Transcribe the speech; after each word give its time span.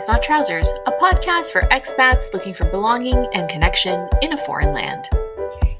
Pants 0.00 0.08
Not 0.08 0.22
Trousers, 0.22 0.72
a 0.86 0.92
podcast 0.92 1.52
for 1.52 1.60
expats 1.68 2.32
looking 2.32 2.54
for 2.54 2.64
belonging 2.64 3.26
and 3.34 3.50
connection 3.50 4.08
in 4.22 4.32
a 4.32 4.36
foreign 4.46 4.72
land. 4.72 5.04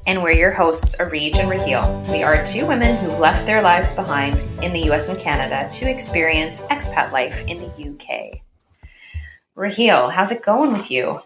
And 0.05 0.21
we're 0.21 0.33
your 0.33 0.51
hosts, 0.51 0.95
Arij 0.97 1.39
and 1.39 1.49
Raheel. 1.49 2.05
We 2.07 2.21
are 2.21 2.45
two 2.45 2.67
women 2.67 2.97
who 2.97 3.09
left 3.17 3.47
their 3.47 3.63
lives 3.63 3.95
behind 3.95 4.43
in 4.61 4.73
the 4.73 4.91
US 4.91 5.09
and 5.09 5.17
Canada 5.17 5.67
to 5.71 5.89
experience 5.89 6.61
expat 6.69 7.11
life 7.11 7.43
in 7.47 7.61
the 7.61 7.65
UK. 7.65 8.43
Raheel, 9.55 10.09
how's 10.09 10.31
it 10.31 10.43
going 10.43 10.71
with 10.71 10.91
you? 10.91 11.21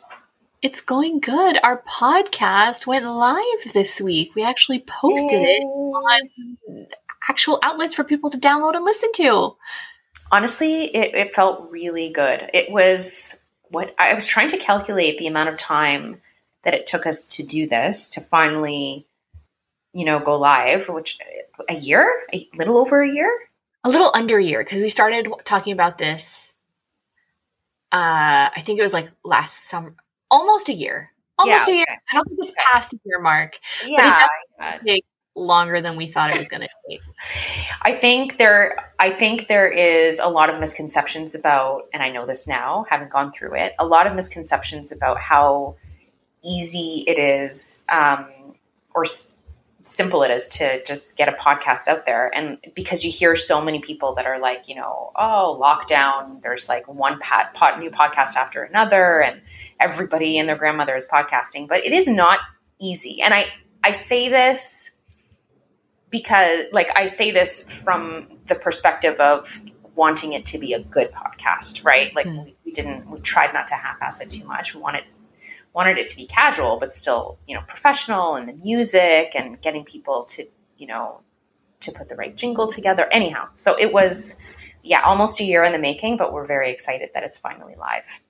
It's 0.62 0.80
going 0.80 1.20
good. 1.20 1.59
Our 1.64 1.82
podcast 1.82 2.88
went 2.88 3.05
live 3.05 3.73
this 3.73 4.00
week. 4.00 4.36
We 4.36 4.44
actually 4.46 4.80
posted 4.80 5.41
Yay. 5.41 5.48
it 5.50 5.64
on 5.66 6.88
actual 7.30 7.59
outlets 7.62 7.94
for 7.94 8.05
people 8.05 8.30
to 8.30 8.40
download 8.40 8.73
and 8.73 8.86
listen 8.86 9.12
to 9.16 9.58
honestly, 10.35 10.84
it, 10.94 11.16
it 11.16 11.34
felt 11.34 11.71
really 11.71 12.09
good. 12.09 12.49
It 12.53 12.70
was 12.70 13.38
what 13.70 13.95
I 13.98 14.13
was 14.13 14.27
trying 14.27 14.49
to 14.49 14.58
calculate 14.58 15.17
the 15.17 15.27
amount 15.27 15.48
of 15.48 15.55
time 15.55 16.21
that 16.63 16.73
it 16.73 16.88
took 16.88 17.05
us 17.05 17.23
to 17.23 17.44
do 17.44 17.67
this 17.67 18.09
to 18.11 18.21
finally, 18.21 19.08
you 19.94 20.03
know, 20.03 20.20
go 20.20 20.38
live, 20.38 20.89
which 20.89 21.17
a 21.70 21.75
year, 21.75 22.25
a 22.34 22.49
little 22.58 22.77
over 22.77 23.02
a 23.02 23.09
year, 23.09 23.31
a 23.85 23.89
little 23.89 24.11
under 24.13 24.38
a 24.38 24.44
year, 24.44 24.61
because 24.61 24.81
we 24.81 24.89
started 24.89 25.31
talking 25.45 25.71
about 25.71 25.98
this. 25.98 26.53
Uh, 27.94 28.52
I 28.53 28.61
think 28.61 28.77
it 28.77 28.83
was 28.83 28.94
like 28.94 29.09
last 29.23 29.70
summer, 29.70 29.95
almost 30.30 30.67
a 30.67 30.73
year, 30.73 31.11
almost 31.38 31.70
yeah, 31.70 31.73
a 31.73 31.77
year. 31.77 31.86
Okay. 31.89 31.99
I 32.11 32.16
don't 32.16 32.27
think 32.27 32.39
it's 32.41 32.53
past 32.72 32.91
the 32.91 32.99
year 33.05 33.22
mark, 33.22 33.58
yeah, 33.86 34.25
but 34.59 34.81
it 34.86 34.86
does 34.86 35.02
longer 35.35 35.81
than 35.81 35.98
we 35.98 36.07
thought 36.07 36.34
it 36.34 36.38
was 36.38 36.48
going 36.48 36.62
to 36.62 36.70
take. 36.89 37.02
I 37.81 37.91
think 37.91 38.38
there 38.38 38.94
I 39.00 39.11
think 39.11 39.47
there 39.47 39.69
is 39.69 40.19
a 40.19 40.27
lot 40.27 40.50
of 40.50 40.59
misconceptions 40.59 41.36
about 41.36 41.83
and 41.94 42.02
I 42.02 42.09
know 42.09 42.25
this 42.25 42.47
now, 42.47 42.86
having 42.89 43.09
gone 43.09 43.31
through 43.31 43.55
it, 43.55 43.73
a 43.77 43.86
lot 43.86 44.08
of 44.08 44.16
misconceptions 44.16 44.92
about 44.92 45.19
how 45.19 45.75
easy 46.44 47.03
it 47.08 47.17
is 47.17 47.83
um, 47.89 48.27
or 48.94 49.03
s- 49.03 49.27
simple 49.83 50.23
it 50.23 50.31
is 50.31 50.47
to 50.47 50.83
just 50.83 51.17
get 51.17 51.27
a 51.27 51.33
podcast 51.33 51.88
out 51.88 52.05
there 52.05 52.31
and 52.36 52.58
because 52.73 53.03
you 53.03 53.11
hear 53.11 53.36
so 53.36 53.64
many 53.64 53.80
people 53.80 54.16
that 54.16 54.25
are 54.25 54.39
like, 54.39 54.67
you 54.67 54.75
know, 54.75 55.11
oh, 55.16 55.59
lockdown, 55.61 56.42
there's 56.42 56.70
like 56.70 56.88
one 56.88 57.20
pat, 57.20 57.53
pot, 57.53 57.80
new 57.80 57.89
podcast 57.89 58.36
after 58.36 58.64
another 58.64 59.22
and 59.22 59.42
everybody 59.80 60.38
and 60.38 60.47
their 60.47 60.55
grandmother 60.55 60.95
is 60.95 61.05
podcasting, 61.05 61.67
but 61.67 61.86
it 61.86 61.94
is 61.94 62.08
not 62.08 62.39
easy. 62.80 63.22
And 63.22 63.33
I 63.33 63.47
I 63.83 63.92
say 63.92 64.30
this 64.30 64.92
because 66.16 66.63
like 66.71 66.89
I 66.97 67.08
say 67.08 67.31
this 67.31 67.83
from 67.83 68.30
the 68.45 68.55
perspective 68.55 69.19
of 69.19 69.61
wanting 69.95 70.31
it 70.31 70.45
to 70.45 70.58
be 70.58 70.71
a 70.71 70.80
good 70.80 71.11
podcast, 71.11 71.83
right? 71.83 72.16
Like 72.16 72.25
mm. 72.25 72.45
we, 72.45 72.55
we, 72.63 72.71
didn't 72.71 73.09
we 73.09 73.19
tried 73.19 73.53
not 73.53 73.67
to 73.67 73.75
half-ass 73.75 74.21
it 74.21 74.30
too 74.30 74.45
much. 74.45 74.73
We 74.73 74.80
wanted 74.80 75.03
wanted 75.73 75.97
it 75.97 76.08
to 76.08 76.16
be 76.16 76.25
casual 76.25 76.77
but 76.77 76.89
still, 76.89 77.38
you 77.47 77.53
know, 77.53 77.61
professional 77.67 78.36
and 78.36 78.47
the 78.47 78.53
music 78.53 79.33
and 79.36 79.59
getting 79.59 79.83
people 79.83 80.23
to, 80.23 80.47
you 80.77 80.88
know, 80.88 81.19
to 81.81 81.91
put 81.91 82.08
the 82.08 82.16
right 82.16 82.38
jingle 82.38 82.67
together. 82.67 83.09
Anyhow, 83.11 83.49
so 83.55 83.77
it 83.77 83.91
was 83.91 84.38
yeah, 84.83 85.02
almost 85.02 85.41
a 85.41 85.43
year 85.43 85.66
in 85.66 85.73
the 85.73 85.80
making, 85.80 86.16
but 86.16 86.31
we're 86.31 86.45
very 86.45 86.69
excited 86.71 87.09
that 87.13 87.23
it's 87.23 87.38
finally 87.38 87.75
live. 87.77 88.21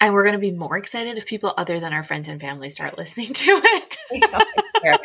And 0.00 0.14
we're 0.14 0.22
going 0.22 0.34
to 0.34 0.38
be 0.38 0.52
more 0.52 0.76
excited 0.76 1.18
if 1.18 1.26
people 1.26 1.52
other 1.56 1.80
than 1.80 1.92
our 1.92 2.04
friends 2.04 2.28
and 2.28 2.40
family 2.40 2.70
start 2.70 2.96
listening 2.96 3.26
to 3.32 3.60
it. 3.62 3.96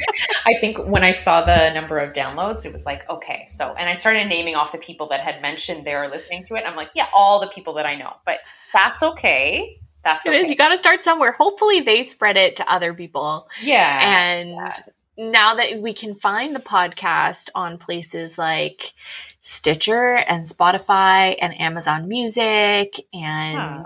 I 0.46 0.54
think 0.60 0.78
when 0.78 1.04
I 1.04 1.12
saw 1.12 1.44
the 1.44 1.74
number 1.74 1.98
of 1.98 2.14
downloads, 2.14 2.66
it 2.66 2.72
was 2.72 2.86
like, 2.86 3.10
okay, 3.10 3.44
so, 3.48 3.74
and 3.74 3.90
I 3.90 3.94
started 3.94 4.28
naming 4.28 4.56
off 4.56 4.72
the 4.72 4.78
people 4.78 5.08
that 5.08 5.22
had 5.22 5.42
mentioned 5.42 5.86
they 5.86 5.96
were 5.96 6.08
listening 6.08 6.44
to 6.44 6.56
it. 6.56 6.64
I'm 6.66 6.76
like, 6.76 6.92
yeah, 6.94 7.08
all 7.14 7.40
the 7.40 7.48
people 7.48 7.74
that 7.74 7.86
I 7.86 7.96
know, 7.96 8.14
but 8.26 8.40
that's 8.72 9.02
okay. 9.02 9.80
That's 10.04 10.28
okay. 10.28 10.38
It 10.38 10.44
is. 10.44 10.50
You 10.50 10.56
got 10.56 10.70
to 10.70 10.78
start 10.78 11.02
somewhere. 11.04 11.32
Hopefully, 11.32 11.80
they 11.80 12.04
spread 12.04 12.38
it 12.38 12.58
to 12.58 12.72
other 12.72 12.94
people. 12.94 13.48
Yeah. 13.62 14.00
And 14.04 14.50
yeah. 14.50 14.74
now 15.18 15.56
that 15.56 15.80
we 15.80 15.94
can 15.94 16.16
find 16.16 16.56
the 16.56 16.60
podcast 16.60 17.50
on 17.56 17.78
places 17.78 18.38
like 18.38 18.94
Stitcher 19.42 20.16
and 20.16 20.46
Spotify 20.46 21.36
and 21.42 21.60
Amazon 21.60 22.08
Music 22.08 23.00
and 23.14 23.58
huh. 23.58 23.84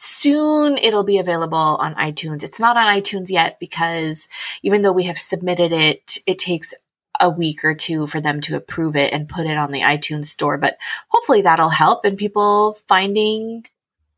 Soon 0.00 0.78
it'll 0.78 1.02
be 1.02 1.18
available 1.18 1.58
on 1.58 1.94
iTunes. 1.96 2.44
It's 2.44 2.60
not 2.60 2.76
on 2.76 2.86
iTunes 2.86 3.30
yet 3.30 3.58
because 3.58 4.28
even 4.62 4.82
though 4.82 4.92
we 4.92 5.04
have 5.04 5.18
submitted 5.18 5.72
it, 5.72 6.18
it 6.24 6.38
takes 6.38 6.72
a 7.20 7.28
week 7.28 7.64
or 7.64 7.74
two 7.74 8.06
for 8.06 8.20
them 8.20 8.40
to 8.42 8.56
approve 8.56 8.94
it 8.94 9.12
and 9.12 9.28
put 9.28 9.44
it 9.44 9.58
on 9.58 9.72
the 9.72 9.80
iTunes 9.80 10.26
store, 10.26 10.56
but 10.56 10.78
hopefully 11.08 11.42
that'll 11.42 11.68
help 11.68 12.04
in 12.04 12.16
people 12.16 12.74
finding 12.86 13.66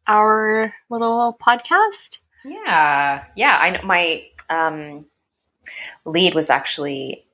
our 0.06 0.74
little 0.90 1.38
podcast. 1.40 2.20
Yeah. 2.44 3.24
Yeah, 3.34 3.58
I 3.58 3.70
know 3.70 3.82
my 3.82 4.26
um 4.50 5.06
lead 6.04 6.34
was 6.34 6.50
actually 6.50 7.24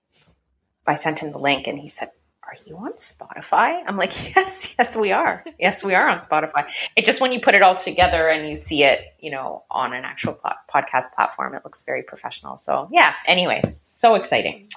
I 0.86 0.94
sent 0.94 1.18
him 1.18 1.30
the 1.30 1.38
link 1.38 1.66
and 1.66 1.80
he 1.80 1.88
said, 1.88 2.10
are 2.46 2.56
you 2.66 2.76
on 2.76 2.92
Spotify? 2.92 3.82
I'm 3.86 3.96
like, 3.96 4.10
yes, 4.36 4.74
yes, 4.78 4.96
we 4.96 5.12
are. 5.12 5.44
Yes, 5.58 5.82
we 5.84 5.94
are 5.94 6.08
on 6.08 6.18
Spotify. 6.18 6.70
It 6.96 7.04
just 7.04 7.20
when 7.20 7.32
you 7.32 7.40
put 7.40 7.54
it 7.54 7.62
all 7.62 7.74
together 7.74 8.28
and 8.28 8.48
you 8.48 8.54
see 8.54 8.84
it, 8.84 9.00
you 9.18 9.30
know, 9.30 9.64
on 9.70 9.92
an 9.92 10.04
actual 10.04 10.34
pl- 10.34 10.52
podcast 10.72 11.12
platform, 11.14 11.54
it 11.54 11.64
looks 11.64 11.82
very 11.82 12.02
professional. 12.02 12.56
So 12.56 12.88
yeah. 12.92 13.14
Anyways, 13.26 13.78
so 13.82 14.14
exciting. 14.14 14.68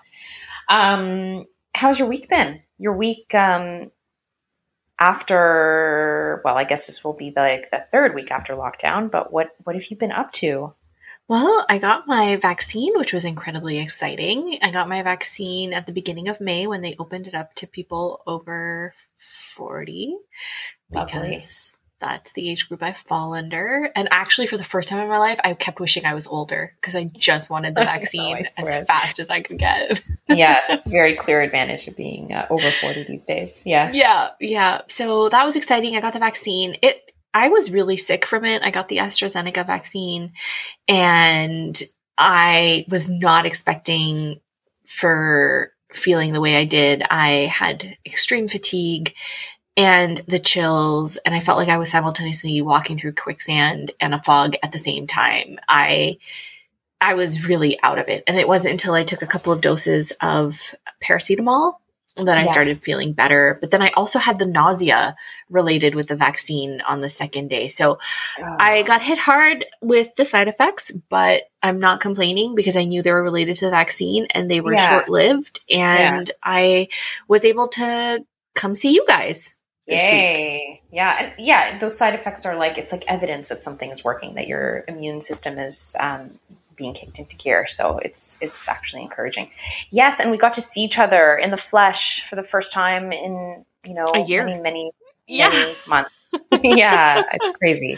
Um, 0.68 1.46
how's 1.76 2.00
your 2.00 2.08
week 2.08 2.28
been? 2.30 2.62
Your 2.78 2.96
week 2.96 3.34
um, 3.36 3.92
after? 5.00 6.42
Well, 6.44 6.58
I 6.58 6.64
guess 6.64 6.88
this 6.88 7.04
will 7.04 7.14
be 7.14 7.30
the, 7.30 7.42
like 7.42 7.72
the 7.72 7.86
third 7.92 8.16
week 8.16 8.32
after 8.32 8.56
lockdown. 8.56 9.12
But 9.12 9.32
what 9.32 9.50
what 9.64 9.76
have 9.76 9.86
you 9.86 9.98
been 9.98 10.12
up 10.12 10.32
to? 10.34 10.74
Well, 11.30 11.64
I 11.70 11.78
got 11.78 12.08
my 12.08 12.38
vaccine, 12.38 12.98
which 12.98 13.14
was 13.14 13.24
incredibly 13.24 13.78
exciting. 13.78 14.58
I 14.64 14.72
got 14.72 14.90
my 14.90 15.04
vaccine 15.04 15.74
at 15.74 15.86
the 15.86 15.92
beginning 15.92 16.28
of 16.28 16.42
May 16.42 16.66
when 16.66 16.82
they 16.82 16.96
opened 16.98 17.28
it 17.28 17.36
up 17.36 17.54
to 17.56 17.68
people 17.68 18.24
over 18.26 18.96
40 19.18 20.18
Lovely. 20.92 21.20
because 21.20 21.78
that's 22.00 22.32
the 22.32 22.50
age 22.50 22.68
group 22.68 22.82
I 22.82 22.94
fall 22.94 23.36
under. 23.36 23.92
And 23.96 24.08
actually, 24.10 24.48
for 24.48 24.58
the 24.58 24.64
first 24.64 24.90
time 24.90 25.02
in 25.02 25.08
my 25.08 25.20
life, 25.20 25.40
I 25.44 25.54
kept 25.54 25.80
wishing 25.80 26.04
I 26.04 26.16
was 26.16 26.26
older 26.26 26.74
because 26.82 26.96
I 26.96 27.04
just 27.04 27.52
wanted 27.52 27.76
the 27.76 27.82
vaccine 27.84 28.34
know, 28.34 28.40
as 28.40 28.88
fast 28.88 29.20
as 29.20 29.30
I 29.30 29.42
could 29.42 29.60
get. 29.60 30.00
yes, 30.30 30.86
very 30.86 31.14
clear 31.14 31.42
advantage 31.42 31.88
of 31.88 31.96
being 31.96 32.34
uh, 32.34 32.48
over 32.50 32.72
40 32.72 33.04
these 33.04 33.26
days. 33.26 33.62
Yeah. 33.68 33.92
Yeah. 33.94 34.30
Yeah. 34.40 34.82
So 34.88 35.30
that 35.30 35.46
was 35.46 35.56
exciting. 35.56 35.96
I 35.96 36.02
got 36.02 36.14
the 36.14 36.20
vaccine. 36.20 36.76
It 36.82 37.09
I 37.34 37.50
was 37.50 37.72
really 37.72 37.98
sick 37.98 38.26
from 38.26 38.46
it. 38.46 38.62
I 38.64 38.72
got 38.72 38.88
the 38.88 38.98
AstraZeneca 38.98 39.66
vaccine 39.66 40.34
and 40.88 41.82
I 42.18 42.86
was 42.90 43.08
not 43.08 43.46
expecting 43.46 44.40
for 44.86 45.72
feeling 45.94 46.34
the 46.34 46.42
way 46.42 46.58
I 46.58 46.66
did. 46.66 47.04
I 47.10 47.52
had 47.52 47.98
extreme 48.06 48.48
fatigue 48.48 49.14
and 49.78 50.18
the 50.28 50.40
chills 50.40 51.18
and 51.18 51.34
I 51.34 51.40
felt 51.40 51.58
like 51.58 51.70
I 51.70 51.78
was 51.78 51.92
simultaneously 51.92 52.62
walking 52.62 52.98
through 52.98 53.14
quicksand 53.14 53.92
and 54.00 54.14
a 54.14 54.18
fog 54.18 54.56
at 54.64 54.72
the 54.72 54.80
same 54.80 55.08
time. 55.08 55.60
I 55.68 56.18
I 57.02 57.14
was 57.14 57.48
really 57.48 57.80
out 57.82 57.98
of 57.98 58.10
it. 58.10 58.24
And 58.28 58.38
it 58.38 58.48
wasn't 58.48 58.74
until 58.74 58.94
I 58.94 59.04
took 59.04 59.22
a 59.22 59.28
couple 59.28 59.54
of 59.54 59.62
doses 59.62 60.12
of 60.22 60.76
paracetamol 61.02 61.76
that 62.26 62.38
I 62.38 62.46
started 62.46 62.84
feeling 62.84 63.14
better. 63.14 63.58
But 63.60 63.72
then 63.72 63.82
I 63.82 63.90
also 63.96 64.20
had 64.20 64.40
the 64.40 64.46
nausea 64.46 65.16
related 65.50 65.96
with 65.96 66.08
the 66.08 66.16
vaccine 66.16 66.82
on 66.82 67.00
the 67.00 67.10
second 67.10 67.50
day. 67.50 67.68
So 67.68 67.98
oh. 68.40 68.56
I 68.60 68.84
got 68.84 69.02
hit 69.02 69.18
hard 69.18 69.66
with 69.82 70.16
the 70.16 70.26
side 70.26 70.48
effects, 70.48 70.92
but 71.10 71.44
I'm 71.64 71.80
not 71.80 72.02
complaining 72.02 72.56
because 72.56 72.78
I 72.78 72.84
knew 72.84 73.02
they 73.02 73.12
were 73.12 73.24
related 73.24 73.56
to 73.56 73.66
the 73.66 73.72
vaccine 73.72 74.28
and 74.32 74.50
they 74.50 74.62
were 74.62 74.74
yeah. 74.74 74.90
short 74.90 75.10
lived. 75.10 75.60
And 75.70 76.28
yeah. 76.28 76.36
I 76.44 76.88
was 77.28 77.46
able 77.46 77.68
to 77.70 78.26
come 78.56 78.76
see 78.76 78.94
you 78.94 79.06
guys. 79.08 79.56
Yay. 79.88 80.82
Week. 80.84 80.84
Yeah. 80.92 81.18
And 81.20 81.34
yeah. 81.40 81.78
Those 81.80 81.98
side 81.98 82.14
effects 82.14 82.46
are 82.46 82.56
like, 82.56 82.78
it's 82.78 82.92
like 82.92 83.04
evidence 83.08 83.50
that 83.50 83.64
something 83.64 83.90
is 83.90 84.04
working, 84.04 84.36
that 84.36 84.48
your 84.48 84.84
immune 84.88 85.22
system 85.22 85.58
is 85.58 85.96
um, 86.00 86.40
being 86.80 86.94
kicked 86.94 87.20
into 87.20 87.36
gear. 87.36 87.68
So 87.68 88.00
it's 88.00 88.40
it's 88.42 88.68
actually 88.68 89.04
encouraging. 89.04 89.52
Yes, 89.92 90.20
and 90.20 90.32
we 90.32 90.38
got 90.38 90.54
to 90.54 90.62
see 90.62 90.82
each 90.82 90.98
other 90.98 91.36
in 91.36 91.52
the 91.52 91.58
flesh 91.58 92.28
for 92.28 92.36
the 92.36 92.44
first 92.44 92.74
time 92.74 93.12
in 93.12 93.66
you 93.86 93.94
know 93.94 94.12
a 94.16 94.26
year, 94.26 94.44
many 94.44 94.62
many, 94.62 94.92
yeah. 95.28 95.50
many 95.50 95.76
months. 95.88 96.16
yeah, 96.64 97.24
it's 97.34 97.52
crazy. 97.58 97.98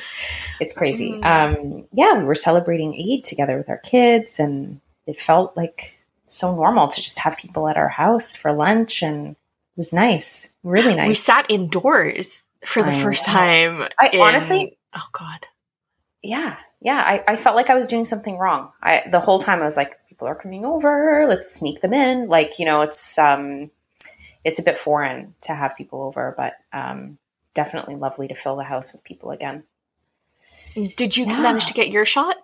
It's 0.59 0.73
crazy. 0.73 1.13
Mm. 1.13 1.25
Um, 1.25 1.87
yeah, 1.93 2.17
we 2.17 2.25
were 2.25 2.35
celebrating 2.35 2.93
Eid 2.93 3.23
together 3.23 3.57
with 3.57 3.69
our 3.69 3.77
kids, 3.77 4.39
and 4.39 4.81
it 5.05 5.17
felt 5.17 5.55
like 5.55 5.95
so 6.25 6.55
normal 6.55 6.87
to 6.87 7.01
just 7.01 7.19
have 7.19 7.37
people 7.37 7.67
at 7.67 7.77
our 7.77 7.89
house 7.89 8.35
for 8.35 8.51
lunch, 8.51 9.03
and 9.03 9.31
it 9.31 9.77
was 9.77 9.93
nice, 9.93 10.49
really 10.63 10.95
nice. 10.95 11.07
We 11.07 11.13
sat 11.13 11.45
indoors 11.49 12.45
for 12.65 12.83
the 12.83 12.91
I 12.91 12.99
first 12.99 13.27
know. 13.27 13.33
time. 13.33 13.89
I 13.99 14.09
in, 14.13 14.21
honestly, 14.21 14.77
oh 14.95 15.07
god, 15.11 15.45
yeah, 16.21 16.57
yeah, 16.81 17.01
I, 17.05 17.23
I 17.33 17.35
felt 17.35 17.55
like 17.55 17.69
I 17.69 17.75
was 17.75 17.87
doing 17.87 18.03
something 18.03 18.37
wrong. 18.37 18.71
I 18.81 19.03
the 19.09 19.19
whole 19.19 19.39
time 19.39 19.61
I 19.61 19.65
was 19.65 19.77
like, 19.77 19.95
people 20.09 20.27
are 20.27 20.35
coming 20.35 20.65
over, 20.65 21.25
let's 21.27 21.53
sneak 21.53 21.81
them 21.81 21.93
in. 21.93 22.27
Like, 22.27 22.59
you 22.59 22.65
know, 22.65 22.81
it's 22.81 23.17
um 23.17 23.71
it's 24.43 24.59
a 24.59 24.63
bit 24.63 24.77
foreign 24.77 25.35
to 25.41 25.53
have 25.53 25.77
people 25.77 26.01
over, 26.01 26.33
but 26.35 26.53
um 26.73 27.17
definitely 27.53 27.95
lovely 27.95 28.27
to 28.27 28.35
fill 28.35 28.55
the 28.55 28.63
house 28.63 28.91
with 28.93 29.03
people 29.03 29.31
again. 29.31 29.63
Did 30.95 31.17
you 31.17 31.25
Yeah. 31.25 31.41
manage 31.41 31.65
to 31.67 31.73
get 31.73 31.89
your 31.89 32.05
shot? 32.05 32.37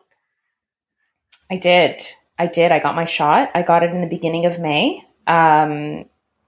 I 1.50 1.58
did. 1.58 2.02
I 2.38 2.48
did. 2.48 2.72
I 2.72 2.80
got 2.80 2.96
my 2.96 3.06
shot. 3.06 3.50
I 3.56 3.62
got 3.64 3.84
it 3.84 3.92
in 3.92 4.02
the 4.02 4.08
beginning 4.08 4.46
of 4.46 4.60
May, 4.60 5.02
um, 5.26 6.06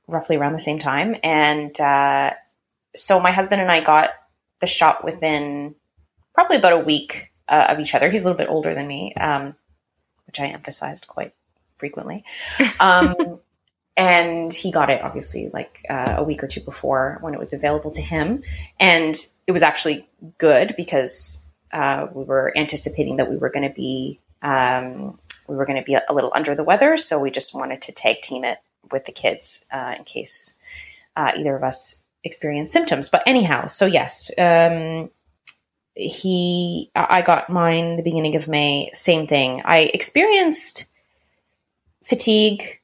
roughly 0.08 0.36
around 0.36 0.54
the 0.54 0.60
same 0.60 0.78
time. 0.78 1.16
And 1.24 1.80
uh, 1.80 2.34
so 2.96 3.20
my 3.20 3.32
husband 3.32 3.62
and 3.62 3.72
I 3.72 3.80
got 3.80 4.12
the 4.60 4.68
shot 4.68 5.04
within 5.04 5.74
probably 6.36 6.58
about 6.58 6.74
a 6.74 6.80
week 6.80 7.29
uh, 7.50 7.68
of 7.70 7.80
each 7.80 7.96
other. 7.96 8.10
He's 8.10 8.22
a 8.22 8.26
little 8.26 8.38
bit 8.38 8.50
older 8.50 8.74
than 8.74 8.88
me, 8.88 9.14
um, 9.16 9.56
which 10.28 10.40
I 10.40 10.48
emphasized 10.48 11.08
quite 11.08 11.34
frequently. 11.78 12.24
Um, 12.80 13.40
and 13.98 14.54
he 14.54 14.72
got 14.72 14.90
it 14.90 15.02
obviously 15.02 15.50
like 15.52 15.86
uh, 15.90 16.16
a 16.20 16.24
week 16.24 16.42
or 16.42 16.48
two 16.48 16.62
before 16.62 17.18
when 17.20 17.34
it 17.34 17.40
was 17.40 17.52
available 17.52 17.92
to 17.92 18.02
him. 18.02 18.44
And 18.80 19.14
it 19.46 19.52
was 19.52 19.62
actually 19.62 20.08
good 20.38 20.74
because 20.78 21.46
uh, 21.74 22.08
we 22.14 22.24
were 22.24 22.54
anticipating 22.56 23.18
that 23.18 23.30
we 23.30 23.36
were 23.36 23.50
going 23.50 23.68
to 23.68 23.74
be 23.74 24.22
um, 24.42 25.20
we 25.50 25.56
were 25.56 25.66
going 25.66 25.80
to 25.80 25.84
be 25.84 25.96
a, 25.96 26.14
little 26.14 26.32
under 26.34 26.56
the 26.56 26.64
weather, 26.64 26.96
so 26.96 27.20
we 27.20 27.32
just 27.32 27.54
wanted 27.54 27.82
to 27.82 27.92
tag 27.92 28.22
team 28.22 28.46
it 28.46 28.60
with 28.92 29.06
the 29.06 29.12
kids 29.12 29.66
uh, 29.72 29.96
in 29.98 30.04
case 30.04 30.56
uh, 31.16 31.32
either 31.36 31.56
of 31.56 31.64
us 31.64 31.96
experience 32.24 32.72
symptoms. 32.72 33.10
But 33.10 33.24
anyhow, 33.26 33.68
so 33.68 33.86
yes, 33.86 34.32
um, 34.38 35.10
he 36.00 36.92
I 36.96 37.22
got 37.22 37.50
mine 37.50 37.96
the 37.96 38.04
beginning 38.04 38.36
of 38.36 38.48
May. 38.48 38.90
Same 38.94 39.26
thing. 39.26 39.62
I 39.66 39.80
experienced 39.94 40.86
fatigue. 42.04 42.80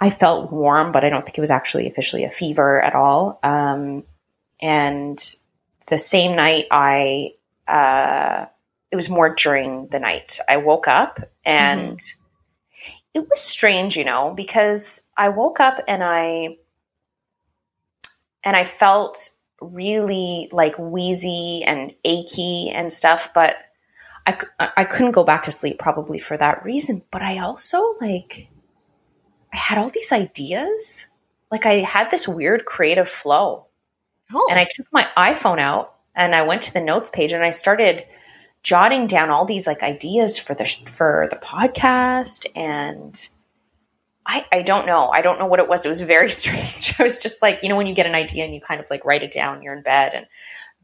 I 0.00 0.10
felt 0.10 0.52
warm, 0.52 0.92
but 0.92 1.04
I 1.04 1.10
don't 1.10 1.24
think 1.24 1.36
it 1.36 1.40
was 1.40 1.50
actually 1.50 1.86
officially 1.86 2.24
a 2.24 2.30
fever 2.30 2.80
at 2.80 2.94
all. 2.94 3.40
Um, 3.42 4.04
and 4.60 5.18
the 5.88 5.98
same 5.98 6.36
night, 6.36 6.66
I 6.70 7.34
uh, 7.66 8.46
it 8.90 8.96
was 8.96 9.10
more 9.10 9.34
during 9.34 9.88
the 9.88 10.00
night. 10.00 10.38
I 10.48 10.56
woke 10.56 10.88
up 10.88 11.20
and 11.44 11.98
it 13.12 13.28
was 13.28 13.40
strange, 13.40 13.96
you 13.96 14.04
know, 14.04 14.32
because 14.34 15.02
I 15.16 15.28
woke 15.28 15.60
up 15.60 15.80
and 15.86 16.02
I 16.02 16.56
and 18.44 18.56
I 18.56 18.64
felt 18.64 19.30
really 19.60 20.48
like 20.52 20.78
wheezy 20.78 21.62
and 21.64 21.94
achy 22.04 22.70
and 22.70 22.92
stuff, 22.92 23.32
but 23.34 23.56
I, 24.26 24.38
I 24.76 24.84
couldn't 24.84 25.12
go 25.12 25.24
back 25.24 25.42
to 25.44 25.50
sleep 25.50 25.78
probably 25.78 26.18
for 26.18 26.36
that 26.36 26.64
reason. 26.64 27.02
But 27.10 27.22
I 27.22 27.38
also 27.38 27.96
like 28.00 28.50
I 29.52 29.56
had 29.56 29.78
all 29.78 29.90
these 29.90 30.12
ideas. 30.12 31.08
Like 31.50 31.66
I 31.66 31.74
had 31.74 32.10
this 32.10 32.28
weird 32.28 32.66
creative 32.66 33.08
flow. 33.08 33.66
Oh, 34.32 34.46
And 34.50 34.60
I 34.60 34.66
took 34.70 34.86
my 34.92 35.06
iPhone 35.16 35.58
out 35.58 35.94
and 36.14 36.34
I 36.34 36.42
went 36.42 36.62
to 36.62 36.74
the 36.74 36.82
notes 36.82 37.08
page 37.08 37.32
and 37.32 37.42
I 37.42 37.50
started 37.50 38.04
jotting 38.62 39.06
down 39.06 39.30
all 39.30 39.46
these 39.46 39.66
like 39.66 39.82
ideas 39.82 40.38
for 40.38 40.54
the 40.54 40.66
for 40.86 41.26
the 41.30 41.36
podcast 41.36 42.46
and 42.54 43.28
I, 44.30 44.44
I 44.52 44.60
don't 44.60 44.84
know. 44.84 45.08
I 45.08 45.22
don't 45.22 45.38
know 45.38 45.46
what 45.46 45.58
it 45.58 45.68
was. 45.68 45.86
It 45.86 45.88
was 45.88 46.02
very 46.02 46.28
strange. 46.42 46.94
I 47.00 47.02
was 47.02 47.16
just 47.16 47.40
like, 47.42 47.62
you 47.62 47.68
know, 47.70 47.76
when 47.76 47.86
you 47.86 47.94
get 47.94 48.06
an 48.06 48.14
idea 48.14 48.44
and 48.44 48.54
you 48.54 48.60
kind 48.60 48.80
of 48.80 48.86
like 48.90 49.04
write 49.04 49.22
it 49.22 49.32
down, 49.32 49.62
you're 49.62 49.74
in 49.74 49.82
bed 49.82 50.12
and 50.14 50.26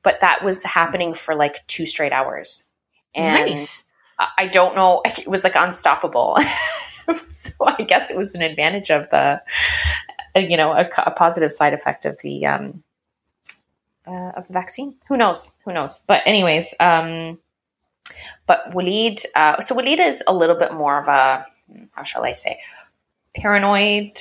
but 0.03 0.21
that 0.21 0.45
was 0.45 0.63
happening 0.63 1.15
for 1.15 1.35
like 1.35 1.67
two 1.67 1.87
straight 1.87 2.13
hours. 2.13 2.65
And 3.15 3.51
nice. 3.51 3.85
I 4.19 4.29
I 4.39 4.47
don't 4.49 4.75
know. 4.75 5.03
It 5.05 5.29
was 5.29 5.45
like 5.45 5.57
unstoppable. 5.57 6.37
so 7.13 7.53
I 7.67 7.83
guess 7.83 8.11
it 8.11 8.17
was 8.17 8.35
an 8.35 8.43
advantage 8.43 8.91
of 8.91 9.09
the, 9.11 9.43
uh, 10.37 10.41
you 10.41 10.57
know, 10.57 10.73
a, 10.73 10.89
a 10.99 11.11
positive 11.11 11.53
side 11.53 11.75
effect 11.75 12.05
of 12.07 12.19
the 12.23 12.47
um, 12.47 12.83
uh, 14.07 14.33
of 14.37 14.47
the 14.47 14.53
vaccine. 14.53 14.97
Who 15.09 15.17
knows? 15.17 15.55
Who 15.65 15.73
knows? 15.73 16.05
But 16.07 16.23
anyways, 16.27 16.75
um, 16.81 17.39
but 18.47 18.71
Waleed. 18.73 19.25
Uh, 19.35 19.61
so 19.61 19.75
Waleed 19.75 20.01
is 20.01 20.23
a 20.27 20.35
little 20.35 20.57
bit 20.57 20.73
more 20.73 20.99
of 20.99 21.09
a 21.09 21.47
how 21.93 22.03
shall 22.03 22.25
I 22.25 22.33
say 22.33 22.59
paranoid 23.37 24.19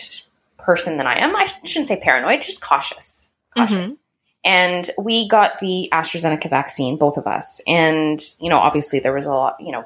person 0.58 0.98
than 0.98 1.08
I 1.08 1.20
am. 1.20 1.36
I 1.36 1.46
shouldn't 1.64 1.88
say 1.88 2.00
paranoid, 2.02 2.42
just 2.42 2.62
cautious. 2.62 3.32
Cautious. 3.56 4.00
And 4.46 4.90
we 4.98 5.28
got 5.30 5.60
the 5.60 5.90
AstraZeneca 5.94 6.50
vaccine, 6.50 6.98
both 6.98 7.18
of 7.18 7.28
us. 7.28 7.62
And, 7.66 8.20
you 8.40 8.50
know, 8.50 8.60
obviously 8.60 9.00
there 9.00 9.14
was 9.14 9.26
a 9.26 9.34
lot, 9.34 9.56
you 9.60 9.72
know, 9.72 9.86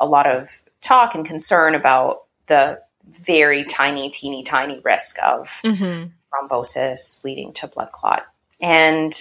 a 0.00 0.06
lot 0.06 0.26
of 0.26 0.62
talk 0.80 1.14
and 1.14 1.26
concern 1.26 1.74
about 1.74 2.22
the 2.46 2.80
very 3.06 3.64
tiny, 3.64 4.08
teeny, 4.10 4.42
tiny 4.42 4.80
risk 4.80 5.16
of 5.22 5.60
hmm 5.64 6.04
thrombosis 6.32 7.24
leading 7.24 7.52
to 7.54 7.66
blood 7.66 7.90
clot. 7.92 8.26
And 8.60 9.12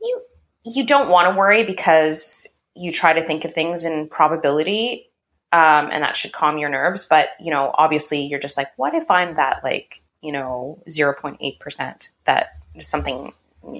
you 0.00 0.22
you 0.64 0.86
don't 0.86 1.08
want 1.08 1.28
to 1.28 1.36
worry 1.36 1.64
because 1.64 2.46
you 2.74 2.92
try 2.92 3.12
to 3.12 3.22
think 3.22 3.44
of 3.44 3.52
things 3.52 3.84
in 3.84 4.08
probability, 4.08 5.07
um, 5.52 5.88
and 5.90 6.02
that 6.02 6.16
should 6.16 6.32
calm 6.32 6.58
your 6.58 6.68
nerves. 6.68 7.04
But 7.04 7.30
you 7.40 7.50
know, 7.50 7.74
obviously, 7.74 8.20
you're 8.20 8.38
just 8.38 8.56
like, 8.56 8.70
what 8.76 8.94
if 8.94 9.10
I'm 9.10 9.36
that 9.36 9.62
like 9.64 10.00
you 10.20 10.32
know 10.32 10.82
zero 10.88 11.14
point 11.14 11.38
eight 11.40 11.60
percent 11.60 12.10
that 12.24 12.58
something 12.80 13.32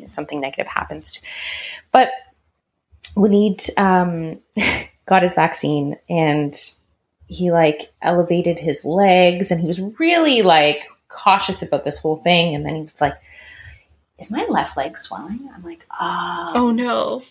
something 0.06 0.40
negative 0.40 0.66
happens? 0.66 1.22
But 1.92 2.10
Waleed 3.16 3.68
um, 3.78 4.40
got 5.06 5.22
his 5.22 5.34
vaccine 5.34 5.96
and 6.08 6.54
he 7.26 7.50
like 7.50 7.92
elevated 8.00 8.58
his 8.58 8.84
legs 8.84 9.50
and 9.50 9.60
he 9.60 9.66
was 9.66 9.80
really 9.98 10.42
like 10.42 10.88
cautious 11.08 11.62
about 11.62 11.84
this 11.84 11.98
whole 11.98 12.16
thing 12.16 12.54
and 12.54 12.64
then 12.64 12.74
he 12.74 12.82
was 12.82 13.00
like 13.00 13.14
is 14.18 14.30
my 14.30 14.46
left 14.48 14.76
leg 14.76 14.96
swelling 14.96 15.48
i'm 15.54 15.62
like 15.62 15.86
ah 15.90 16.52
Oh 16.54 16.70
no. 16.70 17.22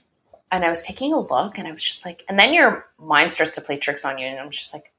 And 0.51 0.63
i 0.65 0.69
was 0.69 0.85
taking 0.85 1.13
a 1.13 1.19
look 1.19 1.57
and 1.57 1.67
i 1.67 1.71
was 1.71 1.83
just 1.83 2.05
like 2.05 2.23
and 2.29 2.37
then 2.39 2.53
your 2.53 2.85
mind 2.99 3.31
starts 3.31 3.55
to 3.55 3.61
play 3.61 3.77
tricks 3.77 4.05
on 4.05 4.17
you 4.17 4.25
and 4.27 4.39
i'm 4.39 4.49
just 4.49 4.73
like 4.73 4.91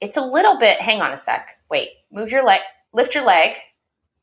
it's 0.00 0.16
a 0.16 0.24
little 0.24 0.58
bit 0.58 0.80
hang 0.80 1.00
on 1.00 1.12
a 1.12 1.16
sec 1.16 1.58
wait 1.70 1.90
move 2.10 2.30
your 2.30 2.44
leg 2.44 2.60
lift 2.92 3.14
your 3.14 3.24
leg 3.24 3.56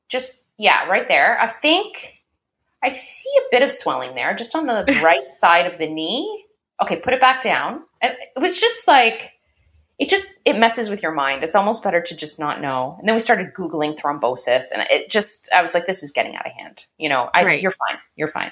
just 0.10 0.44
yeah 0.60 0.86
right 0.88 1.08
there. 1.08 1.40
I 1.42 1.48
think 1.48 2.22
i 2.84 2.90
see 2.90 3.30
a 3.40 3.48
bit 3.52 3.64
of 3.64 3.72
swelling 3.72 4.14
there 4.14 4.36
just 4.36 4.56
on 4.56 4.68
the 4.68 4.84
right 5.04 5.28
side 5.30 5.66
of 5.66 5.80
the 5.80 5.88
knee. 5.88 6.46
Okay 6.82 6.98
put 6.98 7.14
it 7.14 7.20
back 7.22 7.42
down. 7.42 7.82
It 8.02 8.18
was 8.40 8.60
just 8.62 8.88
like 8.88 9.32
it 9.98 10.10
just 10.10 10.26
it 10.46 10.58
messes 10.60 10.90
with 10.90 11.02
your 11.02 11.14
mind. 11.14 11.44
It's 11.44 11.56
almost 11.56 11.84
better 11.84 12.02
to 12.02 12.16
just 12.16 12.40
not 12.40 12.62
know. 12.62 12.96
And 13.00 13.08
then 13.08 13.16
we 13.16 13.20
started 13.20 13.54
googling 13.56 13.98
thrombosis 13.98 14.72
and 14.72 14.86
it 14.92 15.10
just 15.10 15.50
i 15.56 15.62
was 15.62 15.74
like 15.74 15.86
this 15.88 16.04
is 16.04 16.12
getting 16.12 16.36
out 16.36 16.46
of 16.46 16.52
hand. 16.52 16.86
You 17.00 17.10
know 17.10 17.30
I, 17.34 17.44
Right. 17.44 17.62
you're 17.62 17.72
fine 17.72 17.98
you're 18.16 18.28
fine 18.28 18.52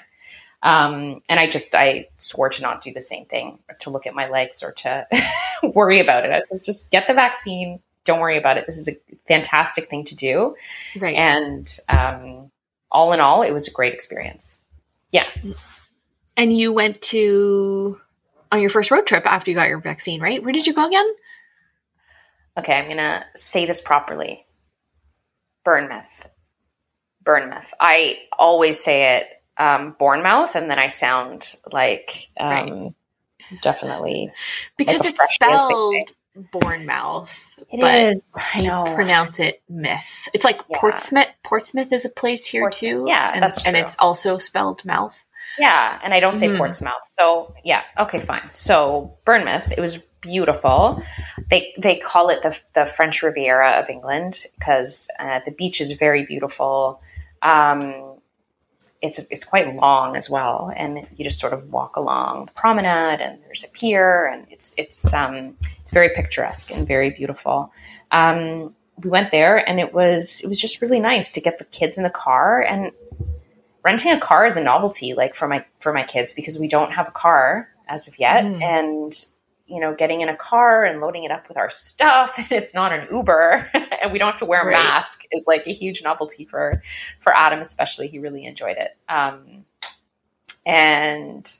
um, 0.62 1.20
and 1.28 1.40
i 1.40 1.46
just 1.48 1.74
i 1.74 2.06
swore 2.18 2.48
to 2.48 2.62
not 2.62 2.80
do 2.82 2.92
the 2.92 3.00
same 3.00 3.24
thing 3.26 3.58
to 3.80 3.90
look 3.90 4.06
at 4.06 4.14
my 4.14 4.28
legs 4.28 4.62
or 4.62 4.72
to 4.72 5.06
worry 5.74 6.00
about 6.00 6.24
it 6.24 6.30
i 6.32 6.40
was 6.50 6.64
just 6.64 6.90
get 6.90 7.06
the 7.06 7.14
vaccine 7.14 7.80
don't 8.04 8.20
worry 8.20 8.36
about 8.38 8.58
it 8.58 8.66
this 8.66 8.78
is 8.78 8.88
a 8.88 8.96
fantastic 9.28 9.88
thing 9.88 10.04
to 10.04 10.14
do 10.16 10.54
Right. 10.98 11.14
and 11.16 11.68
um, 11.88 12.50
all 12.90 13.12
in 13.12 13.20
all 13.20 13.42
it 13.42 13.52
was 13.52 13.68
a 13.68 13.70
great 13.70 13.92
experience 13.94 14.60
Yeah. 15.10 15.26
And 16.36 16.50
you 16.52 16.72
went 16.72 17.00
to 17.02 18.00
on 18.50 18.60
your 18.62 18.70
first 18.70 18.90
road 18.90 19.06
trip 19.06 19.26
after 19.26 19.50
you 19.50 19.54
got 19.54 19.68
your 19.68 19.80
vaccine, 19.80 20.20
right? 20.22 20.42
Where 20.42 20.52
did 20.52 20.66
you 20.66 20.72
go 20.74 20.86
again? 20.86 21.08
okay 22.58 22.78
i'm 22.78 22.86
gonna 22.88 23.24
say 23.34 23.64
this 23.64 23.80
properly 23.80 24.44
burnmouth 25.64 26.28
burnmouth 27.24 27.72
i 27.80 28.18
always 28.38 28.78
say 28.82 29.16
it 29.16 29.41
um, 29.58 29.94
bournemouth 29.98 30.54
and 30.56 30.70
then 30.70 30.78
i 30.78 30.88
sound 30.88 31.54
like 31.72 32.28
um, 32.38 32.94
definitely 33.62 34.30
Because 34.76 35.00
Like 35.00 35.08
it's 35.10 35.16
fresh 35.16 35.38
as 35.42 35.62
they 35.62 35.68
spelled 35.68 36.10
Bournemouth, 36.50 37.58
It 37.70 37.80
but 37.80 37.94
is. 37.94 38.22
I 38.54 38.60
you 38.60 38.68
know. 38.68 38.84
pronounce 38.94 39.38
it 39.38 39.62
myth. 39.68 40.28
It's 40.32 40.46
like 40.46 40.60
Yeah. 40.70 40.78
Portsmouth. 40.80 41.26
Portsmouth 41.44 41.92
is 41.92 42.06
a 42.06 42.08
place 42.08 42.46
here 42.46 42.62
Ports- 42.62 42.80
too. 42.80 43.04
yeah, 43.06 43.32
and, 43.34 43.42
that's 43.42 43.62
and 43.66 43.76
it's 43.76 43.96
also 43.98 44.38
spelled 44.38 44.82
mouth. 44.86 45.22
Yeah, 45.58 45.98
and 46.02 46.14
I 46.14 46.20
don't 46.20 46.34
say 46.34 46.48
Mhm. 46.48 46.56
Portsmouth. 46.56 47.04
So 47.04 47.54
yeah, 47.64 47.82
okay, 47.98 48.18
fine. 48.18 48.48
So 48.54 49.18
Bournemouth, 49.26 49.72
it 49.76 49.80
was 49.80 49.98
beautiful. 50.22 51.02
They 51.50 51.74
they 51.78 51.96
call 51.96 52.30
it 52.30 52.40
the 52.40 52.58
the 52.72 52.86
French 52.86 53.22
Riviera 53.22 53.72
of 53.72 53.90
England 53.90 54.46
because 54.58 55.10
uh, 55.18 55.40
the 55.44 55.52
beach 55.52 55.82
is 55.82 55.92
very 55.92 56.24
beautiful. 56.24 57.02
Um, 57.42 58.11
it's 59.02 59.18
it's 59.30 59.44
quite 59.44 59.74
long 59.74 60.16
as 60.16 60.30
well, 60.30 60.72
and 60.76 61.06
you 61.16 61.24
just 61.24 61.38
sort 61.40 61.52
of 61.52 61.70
walk 61.72 61.96
along 61.96 62.46
the 62.46 62.52
promenade, 62.52 63.20
and 63.20 63.38
there's 63.44 63.64
a 63.64 63.68
pier, 63.68 64.26
and 64.26 64.46
it's 64.50 64.74
it's 64.78 65.12
um, 65.12 65.56
it's 65.82 65.90
very 65.92 66.10
picturesque 66.10 66.70
and 66.70 66.86
very 66.86 67.10
beautiful. 67.10 67.72
Um, 68.12 68.74
we 69.02 69.10
went 69.10 69.32
there, 69.32 69.56
and 69.68 69.80
it 69.80 69.92
was 69.92 70.40
it 70.44 70.46
was 70.48 70.60
just 70.60 70.80
really 70.80 71.00
nice 71.00 71.30
to 71.32 71.40
get 71.40 71.58
the 71.58 71.64
kids 71.66 71.98
in 71.98 72.04
the 72.04 72.10
car 72.10 72.62
and 72.62 72.92
renting 73.84 74.12
a 74.12 74.20
car 74.20 74.46
is 74.46 74.56
a 74.56 74.62
novelty 74.62 75.12
like 75.14 75.34
for 75.34 75.48
my 75.48 75.64
for 75.80 75.92
my 75.92 76.04
kids 76.04 76.32
because 76.32 76.58
we 76.58 76.68
don't 76.68 76.92
have 76.92 77.08
a 77.08 77.12
car 77.12 77.68
as 77.88 78.06
of 78.06 78.16
yet 78.18 78.44
Mm. 78.44 78.62
and 78.62 79.26
you 79.72 79.80
know 79.80 79.94
getting 79.94 80.20
in 80.20 80.28
a 80.28 80.36
car 80.36 80.84
and 80.84 81.00
loading 81.00 81.24
it 81.24 81.30
up 81.30 81.48
with 81.48 81.56
our 81.56 81.70
stuff 81.70 82.34
and 82.38 82.52
it's 82.52 82.74
not 82.74 82.92
an 82.92 83.06
uber 83.10 83.70
and 84.02 84.12
we 84.12 84.18
don't 84.18 84.30
have 84.30 84.38
to 84.38 84.44
wear 84.44 84.62
a 84.62 84.66
Right. 84.66 84.72
mask 84.72 85.24
is 85.32 85.46
like 85.48 85.66
a 85.66 85.72
huge 85.72 86.02
novelty 86.02 86.44
for 86.44 86.82
for 87.18 87.34
adam 87.34 87.60
especially. 87.60 88.08
He 88.08 88.18
really 88.18 88.44
enjoyed 88.44 88.76
it. 88.76 88.96
Um 89.08 89.64
and 90.64 91.58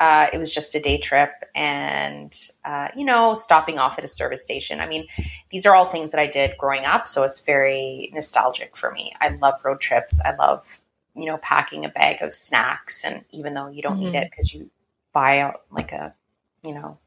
uh, 0.00 0.28
it 0.32 0.38
was 0.38 0.54
just 0.54 0.76
a 0.76 0.80
day 0.80 0.96
trip 0.96 1.32
and 1.56 2.32
uh, 2.64 2.88
you 2.96 3.04
know 3.04 3.34
stopping 3.34 3.78
off 3.78 3.98
at 3.98 4.04
a 4.04 4.08
service 4.08 4.42
station. 4.42 4.80
I 4.80 4.86
mean 4.86 5.06
these 5.50 5.66
are 5.66 5.74
all 5.74 5.84
things 5.84 6.12
that 6.12 6.20
i 6.20 6.26
did 6.26 6.56
growing 6.56 6.84
up 6.84 7.08
so 7.08 7.24
it's 7.24 7.40
very 7.40 8.08
nostalgic 8.14 8.76
for 8.76 8.92
me. 8.92 9.12
I 9.20 9.30
love 9.30 9.60
road 9.64 9.80
trips. 9.80 10.20
I 10.24 10.34
love 10.36 10.78
you 11.16 11.26
know 11.26 11.38
packing 11.38 11.84
a 11.84 11.88
bag 11.88 12.22
of 12.22 12.32
snacks 12.32 13.04
and 13.04 13.24
even 13.30 13.54
though 13.54 13.68
you 13.68 13.82
don't 13.82 13.94
mm-hmm. 13.94 14.12
need 14.12 14.14
it 14.14 14.30
because 14.30 14.54
you 14.54 14.70
buy 15.12 15.40
out 15.40 15.62
like 15.72 15.90
a 15.90 16.14
you 16.62 16.74
know 16.74 16.98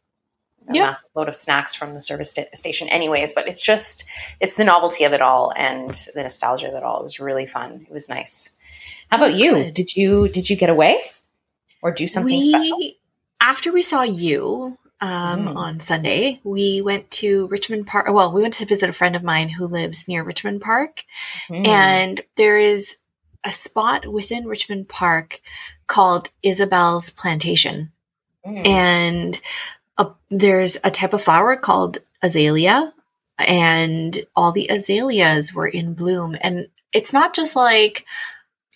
a 0.69 0.75
yep. 0.75 0.87
massive 0.87 1.09
load 1.15 1.27
of 1.27 1.35
snacks 1.35 1.73
from 1.73 1.93
the 1.93 2.01
service 2.01 2.31
st- 2.33 2.55
station 2.55 2.87
anyways 2.89 3.33
but 3.33 3.47
it's 3.47 3.61
just 3.61 4.05
it's 4.39 4.57
the 4.57 4.63
novelty 4.63 5.03
of 5.03 5.13
it 5.13 5.21
all 5.21 5.51
and 5.55 5.93
the 6.13 6.23
nostalgia 6.23 6.67
of 6.67 6.75
it 6.75 6.83
all 6.83 6.99
it 6.99 7.03
was 7.03 7.19
really 7.19 7.45
fun 7.45 7.85
it 7.89 7.93
was 7.93 8.09
nice 8.09 8.51
how 9.09 9.17
about 9.17 9.33
you 9.33 9.71
did 9.71 9.95
you 9.95 10.27
did 10.29 10.49
you 10.49 10.55
get 10.55 10.69
away 10.69 11.01
or 11.81 11.91
do 11.91 12.07
something 12.07 12.39
we, 12.39 12.43
special? 12.43 12.79
After 13.41 13.71
we 13.71 13.81
saw 13.81 14.03
you 14.03 14.77
um, 14.99 15.47
mm. 15.47 15.55
on 15.55 15.79
Sunday, 15.79 16.39
we 16.43 16.81
went 16.81 17.09
to 17.11 17.47
Richmond 17.47 17.87
Park. 17.87 18.07
Well, 18.09 18.31
we 18.31 18.41
went 18.41 18.53
to 18.55 18.65
visit 18.65 18.89
a 18.89 18.93
friend 18.93 19.15
of 19.15 19.23
mine 19.23 19.49
who 19.49 19.65
lives 19.65 20.07
near 20.07 20.23
Richmond 20.23 20.61
Park. 20.61 21.03
Mm. 21.49 21.67
And 21.67 22.21
there 22.35 22.57
is 22.57 22.97
a 23.43 23.51
spot 23.51 24.05
within 24.05 24.45
Richmond 24.45 24.89
Park 24.89 25.41
called 25.87 26.29
Isabel's 26.43 27.09
Plantation. 27.09 27.89
Mm. 28.45 28.67
And 28.67 29.41
a, 29.97 30.07
there's 30.29 30.77
a 30.83 30.91
type 30.91 31.13
of 31.13 31.21
flower 31.21 31.55
called 31.55 31.99
azalea, 32.21 32.93
and 33.37 34.17
all 34.35 34.51
the 34.51 34.67
azaleas 34.69 35.53
were 35.53 35.67
in 35.67 35.93
bloom. 35.93 36.37
And 36.41 36.67
it's 36.93 37.13
not 37.13 37.33
just 37.33 37.55
like, 37.55 38.05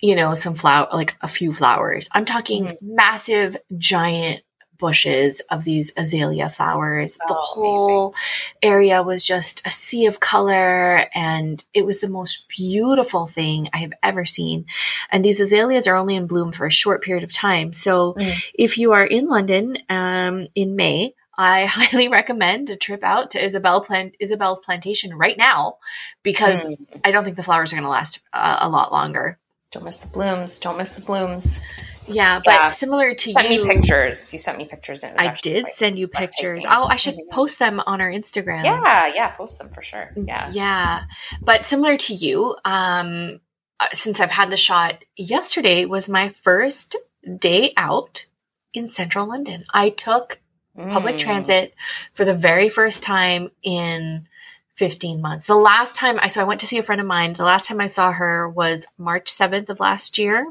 you 0.02 0.16
know, 0.16 0.34
some 0.34 0.56
flower, 0.56 0.88
like 0.94 1.16
a 1.22 1.28
few 1.28 1.54
flowers. 1.54 2.10
I'm 2.14 2.26
talking 2.26 2.66
mm-hmm. 2.66 2.96
massive, 2.96 3.58
giant 3.78 4.42
bushes 4.78 5.42
of 5.52 5.64
these 5.64 5.92
azalea 5.98 6.50
flowers. 6.50 7.18
Oh, 7.22 7.26
the 7.28 7.34
whole 7.34 8.08
amazing. 8.08 8.58
area 8.64 9.04
was 9.04 9.24
just 9.24 9.66
a 9.66 9.72
sea 9.72 10.06
of 10.06 10.20
color 10.20 11.06
and 11.14 11.64
it 11.74 11.86
was 11.86 12.02
the 12.02 12.10
most 12.10 12.48
beautiful 12.50 13.28
thing 13.28 13.70
I 13.74 13.78
have 13.78 13.94
ever 14.04 14.26
seen. 14.26 14.66
And 15.12 15.24
these 15.24 15.40
azaleas 15.40 15.88
are 15.88 15.96
only 15.96 16.16
in 16.16 16.28
bloom 16.28 16.52
for 16.52 16.66
a 16.66 16.72
short 16.72 17.04
period 17.04 17.24
of 17.24 17.32
time. 17.32 17.74
So 17.74 18.14
mm. 18.14 18.46
if 18.54 18.78
you 18.78 18.92
are 18.94 19.06
in 19.06 19.28
London 19.28 19.78
um, 19.90 20.48
in 20.56 20.76
May, 20.76 21.14
I 21.38 21.66
highly 21.70 22.08
recommend 22.08 22.70
a 22.70 22.78
trip 22.78 23.04
out 23.04 23.32
to 23.32 23.44
Isabel 23.44 23.82
plant 23.82 24.16
Isabel's 24.20 24.60
plantation 24.60 25.16
right 25.16 25.38
now 25.38 25.78
because 26.24 26.68
mm. 26.68 26.78
I 27.04 27.12
don't 27.12 27.24
think 27.24 27.36
the 27.36 27.44
flowers 27.44 27.72
are 27.72 27.76
going 27.76 27.84
to 27.84 27.90
last 27.90 28.20
uh, 28.34 28.58
a 28.62 28.70
lot 28.70 28.92
longer. 28.92 29.40
Don't 29.72 29.84
miss 29.84 29.98
the 29.98 30.08
blooms. 30.08 30.60
Don't 30.60 30.78
miss 30.78 30.92
the 30.92 31.02
blooms. 31.02 31.62
Yeah, 32.08 32.40
but 32.44 32.52
yeah. 32.52 32.68
similar 32.68 33.14
to 33.14 33.32
sent 33.32 33.50
you, 33.52 33.66
me 33.66 33.76
pictures. 33.76 34.32
You 34.32 34.40
sent 34.40 34.58
me 34.58 34.66
pictures. 34.66 35.04
And 35.04 35.18
I 35.18 35.36
did 35.42 35.70
send 35.70 35.98
you 35.98 36.08
pictures. 36.08 36.66
Oh, 36.68 36.86
I 36.86 36.96
should 36.96 37.16
mm-hmm. 37.16 37.30
post 37.32 37.60
them 37.60 37.82
on 37.86 38.02
our 38.02 38.12
Instagram. 38.12 38.64
Yeah, 38.64 39.12
yeah, 39.14 39.30
post 39.30 39.58
them 39.58 39.70
for 39.70 39.82
sure. 39.82 40.12
Yeah, 40.16 40.50
yeah. 40.52 41.04
But 41.42 41.66
similar 41.66 41.98
to 41.98 42.14
you, 42.14 42.56
um, 42.66 43.40
uh, 43.80 43.88
since 43.92 44.20
I've 44.20 44.32
had 44.32 44.52
the 44.52 44.58
shot 44.58 45.04
yesterday 45.18 45.86
was 45.86 46.08
my 46.08 46.30
first 46.30 46.96
day 47.40 47.74
out 47.76 48.26
in 48.74 48.90
central 48.90 49.28
London. 49.28 49.66
I 49.74 49.90
took 49.90 50.40
mm. 50.78 50.92
public 50.92 51.18
transit 51.18 51.74
for 52.14 52.26
the 52.26 52.34
very 52.34 52.70
first 52.70 53.04
time 53.04 53.50
in 53.64 54.28
15 54.76 55.22
months. 55.22 55.48
The 55.48 55.56
last 55.56 55.96
time 55.96 56.20
I, 56.22 56.28
so 56.28 56.42
I 56.42 56.44
went 56.46 56.60
to 56.60 56.68
see 56.68 56.78
a 56.78 56.84
friend 56.84 57.02
of 57.02 57.08
mine. 57.08 57.34
The 57.34 57.44
last 57.44 57.68
time 57.68 57.80
I 57.80 57.86
saw 57.88 58.12
her 58.12 58.48
was 58.48 58.88
March 58.98 59.26
7th 59.26 59.70
of 59.70 59.80
last 59.80 60.18
year. 60.18 60.46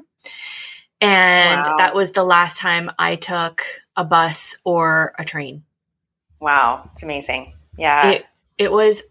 And 1.04 1.66
wow. 1.66 1.76
that 1.78 1.94
was 1.94 2.12
the 2.12 2.24
last 2.24 2.58
time 2.58 2.90
I 2.98 3.16
took 3.16 3.62
a 3.96 4.04
bus 4.04 4.56
or 4.64 5.14
a 5.18 5.24
train. 5.24 5.64
Wow. 6.40 6.88
It's 6.92 7.02
amazing. 7.02 7.54
Yeah. 7.76 8.10
It, 8.10 8.26
it 8.58 8.72
was 8.72 9.02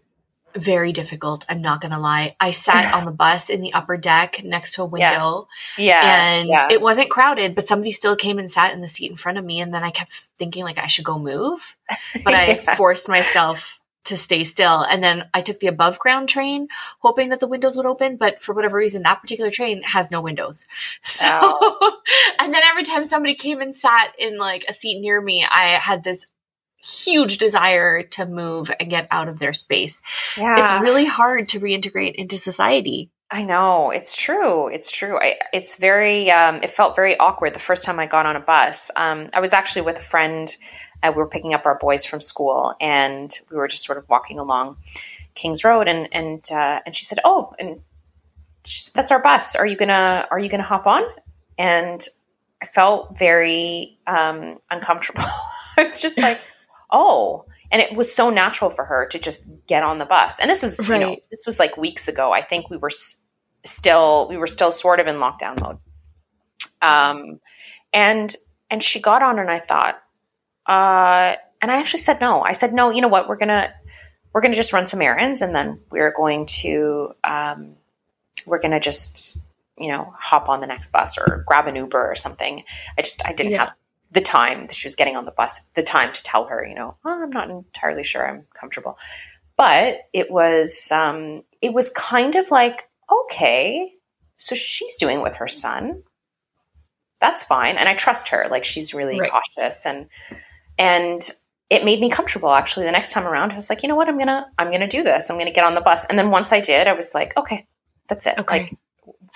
very 0.56 0.92
difficult. 0.92 1.44
I'm 1.48 1.60
not 1.60 1.80
going 1.80 1.92
to 1.92 1.98
lie. 1.98 2.36
I 2.38 2.52
sat 2.52 2.94
on 2.94 3.04
the 3.04 3.10
bus 3.24 3.50
in 3.50 3.60
the 3.60 3.72
upper 3.72 3.96
deck 3.96 4.42
next 4.44 4.74
to 4.74 4.82
a 4.82 4.86
window. 4.86 5.48
Yeah. 5.76 5.84
yeah. 6.02 6.24
And 6.24 6.48
yeah. 6.48 6.68
it 6.70 6.80
wasn't 6.80 7.10
crowded, 7.10 7.54
but 7.54 7.66
somebody 7.66 7.90
still 7.90 8.16
came 8.16 8.38
and 8.38 8.50
sat 8.50 8.72
in 8.72 8.80
the 8.80 8.88
seat 8.88 9.10
in 9.10 9.16
front 9.16 9.38
of 9.38 9.44
me. 9.44 9.60
And 9.60 9.74
then 9.74 9.82
I 9.82 9.90
kept 9.90 10.10
thinking 10.10 10.64
like 10.64 10.78
I 10.78 10.86
should 10.86 11.04
go 11.04 11.18
move, 11.18 11.76
but 12.24 12.34
I 12.34 12.54
forced 12.76 13.08
myself 13.08 13.80
to 14.04 14.16
stay 14.16 14.44
still. 14.44 14.82
And 14.82 15.02
then 15.02 15.28
I 15.34 15.40
took 15.40 15.58
the 15.58 15.66
above 15.66 15.98
ground 15.98 16.28
train, 16.28 16.68
hoping 17.00 17.30
that 17.30 17.40
the 17.40 17.48
windows 17.48 17.76
would 17.76 17.86
open. 17.86 18.16
But 18.16 18.42
for 18.42 18.54
whatever 18.54 18.76
reason, 18.76 19.02
that 19.02 19.20
particular 19.20 19.50
train 19.50 19.82
has 19.82 20.10
no 20.10 20.20
windows. 20.20 20.66
So, 21.02 21.26
oh. 21.30 22.00
and 22.40 22.52
then 22.52 22.62
every 22.64 22.82
time 22.82 23.04
somebody 23.04 23.34
came 23.34 23.60
and 23.60 23.74
sat 23.74 24.12
in 24.18 24.38
like 24.38 24.64
a 24.68 24.72
seat 24.72 25.00
near 25.00 25.20
me, 25.20 25.44
I 25.44 25.78
had 25.80 26.02
this 26.02 26.26
huge 26.84 27.38
desire 27.38 28.02
to 28.02 28.26
move 28.26 28.70
and 28.78 28.90
get 28.90 29.06
out 29.10 29.28
of 29.28 29.38
their 29.38 29.52
space. 29.52 30.02
Yeah. 30.36 30.60
It's 30.60 30.82
really 30.82 31.06
hard 31.06 31.48
to 31.50 31.60
reintegrate 31.60 32.14
into 32.14 32.36
society. 32.36 33.10
I 33.30 33.44
know 33.44 33.90
it's 33.90 34.14
true. 34.14 34.68
It's 34.68 34.92
true. 34.92 35.18
I, 35.18 35.36
it's 35.52 35.76
very. 35.76 36.30
Um, 36.30 36.60
it 36.62 36.70
felt 36.70 36.94
very 36.94 37.18
awkward 37.18 37.54
the 37.54 37.58
first 37.58 37.84
time 37.84 37.98
I 37.98 38.06
got 38.06 38.26
on 38.26 38.36
a 38.36 38.40
bus. 38.40 38.90
Um, 38.94 39.30
I 39.32 39.40
was 39.40 39.54
actually 39.54 39.82
with 39.82 39.96
a 39.96 40.02
friend 40.02 40.54
uh, 41.04 41.12
we 41.12 41.18
were 41.18 41.28
picking 41.28 41.54
up 41.54 41.66
our 41.66 41.78
boys 41.78 42.04
from 42.04 42.20
school, 42.20 42.74
and 42.80 43.30
we 43.50 43.56
were 43.56 43.68
just 43.68 43.84
sort 43.84 43.98
of 43.98 44.08
walking 44.08 44.38
along 44.38 44.76
Kings 45.34 45.62
Road, 45.62 45.86
and 45.86 46.08
and 46.12 46.44
uh, 46.52 46.80
and 46.86 46.94
she 46.94 47.04
said, 47.04 47.18
"Oh, 47.24 47.54
and 47.58 47.80
said, 48.64 48.94
that's 48.94 49.12
our 49.12 49.22
bus. 49.22 49.54
Are 49.54 49.66
you 49.66 49.76
gonna 49.76 50.26
Are 50.30 50.38
you 50.38 50.48
gonna 50.48 50.62
hop 50.62 50.86
on?" 50.86 51.02
And 51.58 52.04
I 52.62 52.66
felt 52.66 53.18
very 53.18 53.98
um, 54.06 54.58
uncomfortable. 54.70 55.22
it's 55.78 56.00
just 56.00 56.20
like, 56.20 56.40
oh, 56.90 57.44
and 57.70 57.82
it 57.82 57.94
was 57.94 58.14
so 58.14 58.30
natural 58.30 58.70
for 58.70 58.84
her 58.84 59.06
to 59.06 59.18
just 59.18 59.46
get 59.66 59.82
on 59.82 59.98
the 59.98 60.06
bus. 60.06 60.40
And 60.40 60.50
this 60.50 60.62
was, 60.62 60.88
right. 60.88 61.00
you 61.00 61.06
know, 61.06 61.16
this 61.30 61.44
was 61.44 61.58
like 61.58 61.76
weeks 61.76 62.08
ago. 62.08 62.32
I 62.32 62.40
think 62.40 62.70
we 62.70 62.76
were 62.76 62.88
s- 62.88 63.18
still 63.64 64.28
we 64.30 64.36
were 64.36 64.46
still 64.46 64.72
sort 64.72 65.00
of 65.00 65.06
in 65.06 65.16
lockdown 65.16 65.60
mode. 65.60 65.78
Um, 66.80 67.40
and 67.92 68.34
and 68.70 68.82
she 68.82 69.00
got 69.00 69.22
on, 69.22 69.38
and 69.38 69.50
I 69.50 69.58
thought, 69.58 70.02
uh, 70.66 71.34
and 71.60 71.70
I 71.70 71.76
actually 71.78 72.00
said 72.00 72.20
no. 72.20 72.42
I 72.42 72.52
said 72.52 72.72
no. 72.72 72.90
You 72.90 73.00
know 73.00 73.08
what? 73.08 73.28
We're 73.28 73.36
gonna 73.36 73.72
we're 74.32 74.40
gonna 74.40 74.54
just 74.54 74.72
run 74.72 74.86
some 74.86 75.00
errands, 75.00 75.42
and 75.42 75.54
then 75.54 75.80
we're 75.90 76.12
going 76.12 76.46
to 76.46 77.12
um, 77.24 77.76
we're 78.46 78.60
gonna 78.60 78.80
just 78.80 79.38
you 79.78 79.88
know 79.88 80.12
hop 80.18 80.48
on 80.48 80.60
the 80.60 80.66
next 80.66 80.92
bus 80.92 81.18
or 81.18 81.44
grab 81.46 81.66
an 81.66 81.76
Uber 81.76 82.10
or 82.10 82.14
something. 82.14 82.62
I 82.98 83.02
just 83.02 83.24
I 83.26 83.32
didn't 83.32 83.52
yeah. 83.52 83.58
have 83.58 83.72
the 84.12 84.20
time 84.20 84.64
that 84.66 84.74
she 84.74 84.86
was 84.86 84.94
getting 84.94 85.16
on 85.16 85.24
the 85.24 85.32
bus, 85.32 85.62
the 85.74 85.82
time 85.82 86.12
to 86.12 86.22
tell 86.22 86.46
her, 86.46 86.64
you 86.64 86.74
know, 86.74 86.96
oh, 87.04 87.22
I'm 87.22 87.30
not 87.30 87.50
entirely 87.50 88.04
sure 88.04 88.26
I'm 88.26 88.46
comfortable. 88.54 88.96
But 89.56 90.02
it 90.12 90.30
was 90.30 90.90
um, 90.92 91.42
it 91.60 91.72
was 91.72 91.90
kind 91.90 92.34
of 92.36 92.50
like 92.50 92.88
okay, 93.10 93.92
so 94.36 94.54
she's 94.54 94.96
doing 94.96 95.22
with 95.22 95.36
her 95.36 95.48
son. 95.48 96.02
That's 97.20 97.42
fine, 97.42 97.76
and 97.76 97.88
I 97.88 97.94
trust 97.94 98.28
her. 98.30 98.46
Like 98.50 98.64
she's 98.64 98.92
really 98.92 99.20
right. 99.20 99.30
cautious 99.30 99.86
and 99.86 100.08
and 100.78 101.30
it 101.70 101.84
made 101.84 102.00
me 102.00 102.10
comfortable 102.10 102.50
actually 102.50 102.86
the 102.86 102.92
next 102.92 103.12
time 103.12 103.26
around. 103.26 103.52
I 103.52 103.56
was 103.56 103.70
like 103.70 103.82
you 103.82 103.88
know 103.88 103.96
what? 103.96 104.08
I'm 104.08 104.18
gonna 104.18 104.46
i'm 104.58 104.70
gonna 104.70 104.88
do 104.88 105.02
this. 105.02 105.30
I'm 105.30 105.38
gonna 105.38 105.52
get 105.52 105.64
on 105.64 105.74
the 105.74 105.80
bus. 105.80 106.04
And 106.06 106.18
then 106.18 106.30
once 106.30 106.52
i 106.52 106.60
did 106.60 106.86
i 106.86 106.92
was 106.92 107.14
like 107.14 107.36
okay 107.36 107.66
that's 108.08 108.26
it. 108.26 108.38
Okay. 108.38 108.60
like 108.60 108.74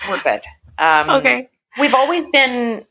we're 0.09 0.21
good. 0.21 0.41
Um, 0.77 1.09
okay. 1.17 1.49
we've 1.79 1.95
always 1.95 2.27
been 2.27 2.85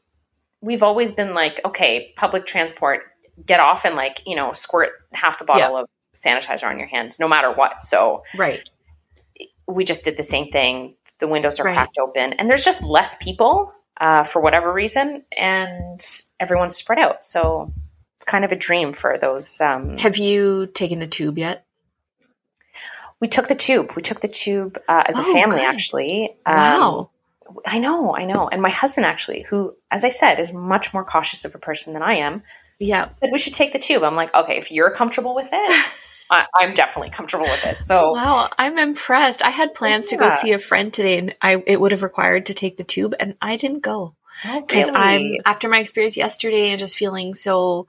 we've 0.60 0.82
always 0.82 1.12
been 1.12 1.34
like 1.34 1.60
okay 1.64 2.12
public 2.16 2.46
transport 2.46 3.02
get 3.46 3.60
off 3.60 3.84
and 3.84 3.94
like 3.94 4.20
you 4.26 4.34
know 4.34 4.52
squirt 4.52 4.90
half 5.12 5.38
the 5.38 5.44
bottle 5.44 5.74
yeah. 5.74 5.80
of 5.82 5.88
sanitizer 6.14 6.68
on 6.68 6.78
your 6.78 6.88
hands 6.88 7.18
no 7.20 7.28
matter 7.28 7.52
what. 7.52 7.82
So 7.82 8.24
right. 8.36 8.68
we 9.66 9.84
just 9.84 10.04
did 10.04 10.16
the 10.16 10.22
same 10.22 10.50
thing. 10.50 10.96
The 11.20 11.28
windows 11.28 11.60
are 11.60 11.64
right. 11.64 11.74
cracked 11.74 11.98
open. 11.98 12.34
And 12.34 12.48
there's 12.48 12.64
just 12.64 12.82
less 12.82 13.16
people 13.16 13.72
uh, 14.00 14.24
for 14.24 14.40
whatever 14.40 14.72
reason. 14.72 15.24
And 15.36 16.00
everyone's 16.38 16.76
spread 16.76 16.98
out. 16.98 17.24
So 17.24 17.72
kind 18.28 18.44
of 18.44 18.52
a 18.52 18.56
dream 18.56 18.92
for 18.92 19.18
those. 19.18 19.60
Um, 19.60 19.98
Have 19.98 20.16
you 20.16 20.68
taken 20.68 21.00
the 21.00 21.08
tube 21.08 21.38
yet? 21.38 21.66
We 23.20 23.26
took 23.26 23.48
the 23.48 23.56
tube. 23.56 23.94
We 23.96 24.02
took 24.02 24.20
the 24.20 24.28
tube 24.28 24.78
uh, 24.86 25.02
as 25.06 25.18
a 25.18 25.22
oh, 25.22 25.32
family, 25.32 25.56
good. 25.56 25.66
actually. 25.66 26.36
Um, 26.46 26.56
wow. 26.56 27.10
I 27.66 27.78
know, 27.78 28.14
I 28.14 28.26
know. 28.26 28.48
And 28.48 28.62
my 28.62 28.68
husband, 28.68 29.06
actually, 29.06 29.42
who, 29.42 29.74
as 29.90 30.04
I 30.04 30.10
said, 30.10 30.38
is 30.38 30.52
much 30.52 30.92
more 30.94 31.04
cautious 31.04 31.44
of 31.44 31.54
a 31.54 31.58
person 31.58 31.94
than 31.94 32.02
I 32.02 32.14
am, 32.14 32.42
yeah, 32.78 33.08
said 33.08 33.30
we 33.32 33.38
should 33.38 33.54
take 33.54 33.72
the 33.72 33.78
tube. 33.78 34.04
I'm 34.04 34.14
like, 34.14 34.32
okay, 34.34 34.56
if 34.58 34.70
you're 34.70 34.90
comfortable 34.90 35.34
with 35.34 35.48
it, 35.52 35.86
I, 36.30 36.46
am 36.60 36.74
definitely 36.74 37.10
comfortable 37.10 37.46
with 37.46 37.64
it. 37.64 37.82
So 37.82 38.12
wow, 38.12 38.50
I'm 38.58 38.78
impressed. 38.78 39.42
I 39.42 39.50
had 39.50 39.74
plans 39.74 40.12
yeah. 40.12 40.18
to 40.18 40.24
go 40.24 40.36
see 40.36 40.52
a 40.52 40.58
friend 40.58 40.92
today, 40.92 41.18
and 41.18 41.34
I 41.42 41.62
it 41.66 41.80
would 41.80 41.90
have 41.90 42.02
required 42.02 42.46
to 42.46 42.54
take 42.54 42.76
the 42.76 42.84
tube, 42.84 43.14
and 43.18 43.34
I 43.40 43.56
didn't 43.56 43.80
go 43.82 44.14
because 44.42 44.90
really? 44.90 44.96
I'm 44.96 45.32
after 45.44 45.68
my 45.68 45.78
experience 45.78 46.16
yesterday 46.16 46.70
and 46.70 46.78
just 46.78 46.96
feeling 46.96 47.34
so 47.34 47.86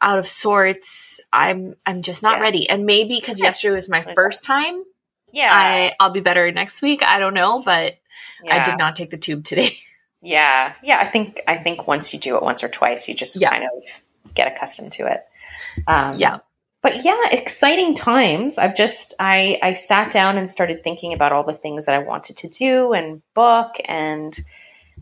out 0.00 0.18
of 0.18 0.26
sorts. 0.26 1.20
I'm 1.32 1.74
I'm 1.86 2.02
just 2.02 2.22
not 2.22 2.38
yeah. 2.38 2.42
ready. 2.42 2.68
And 2.68 2.86
maybe 2.86 3.18
because 3.20 3.40
yesterday 3.40 3.74
was 3.74 3.88
my 3.88 4.02
first 4.14 4.44
time. 4.44 4.84
Yeah, 5.32 5.50
I 5.52 5.92
I'll 6.00 6.10
be 6.10 6.20
better 6.20 6.50
next 6.52 6.82
week. 6.82 7.02
I 7.02 7.18
don't 7.18 7.34
know, 7.34 7.62
but 7.62 7.94
yeah. 8.42 8.56
I 8.56 8.64
did 8.64 8.78
not 8.78 8.96
take 8.96 9.10
the 9.10 9.18
tube 9.18 9.44
today. 9.44 9.76
Yeah, 10.22 10.74
yeah. 10.82 10.98
I 10.98 11.06
think 11.06 11.40
I 11.48 11.56
think 11.56 11.86
once 11.86 12.12
you 12.12 12.20
do 12.20 12.36
it 12.36 12.42
once 12.42 12.62
or 12.62 12.68
twice, 12.68 13.08
you 13.08 13.14
just 13.14 13.40
Yeah. 13.40 13.52
kind 13.52 13.64
of 13.64 14.34
get 14.34 14.54
accustomed 14.54 14.92
to 14.92 15.10
it. 15.10 15.24
Um, 15.86 16.18
Yeah. 16.18 16.40
but 16.82 17.06
yeah, 17.06 17.16
exciting 17.30 17.94
times. 17.94 18.58
I've 18.58 18.74
just 18.74 19.14
I 19.18 19.58
I 19.62 19.72
sat 19.72 20.10
down 20.10 20.36
and 20.36 20.50
started 20.50 20.84
thinking 20.84 21.14
about 21.14 21.32
all 21.32 21.42
the 21.42 21.54
things 21.54 21.86
that 21.86 21.94
I 21.94 22.00
wanted 22.00 22.36
to 22.36 22.48
do 22.48 22.92
and 22.92 23.22
book 23.32 23.76
and 23.86 24.38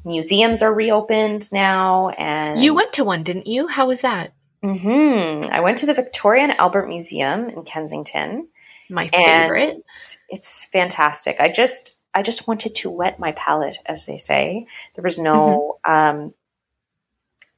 museums 0.04 0.62
are 0.62 0.72
reopened 0.72 1.50
now 1.52 2.08
and 2.10 2.60
You 2.60 2.74
went 2.74 2.92
to 2.94 3.04
one, 3.04 3.22
didn't 3.22 3.46
you? 3.46 3.66
How 3.68 3.86
was 3.86 4.02
that? 4.02 4.32
mm-hmm. 4.62 5.52
I 5.52 5.60
went 5.60 5.78
to 5.78 5.86
the 5.86 5.94
Victoria 5.94 6.42
and 6.42 6.58
Albert 6.58 6.88
Museum 6.88 7.48
in 7.48 7.62
Kensington. 7.64 8.48
My 8.90 9.08
favorite. 9.08 9.84
it's 10.28 10.64
fantastic. 10.64 11.40
I 11.40 11.50
just 11.50 11.98
I 12.14 12.22
just 12.22 12.48
wanted 12.48 12.74
to 12.76 12.90
wet 12.90 13.20
my 13.20 13.32
palate, 13.32 13.78
as 13.86 14.06
they 14.06 14.16
say. 14.16 14.66
There 14.94 15.02
was 15.02 15.18
no 15.18 15.78
um 15.84 16.32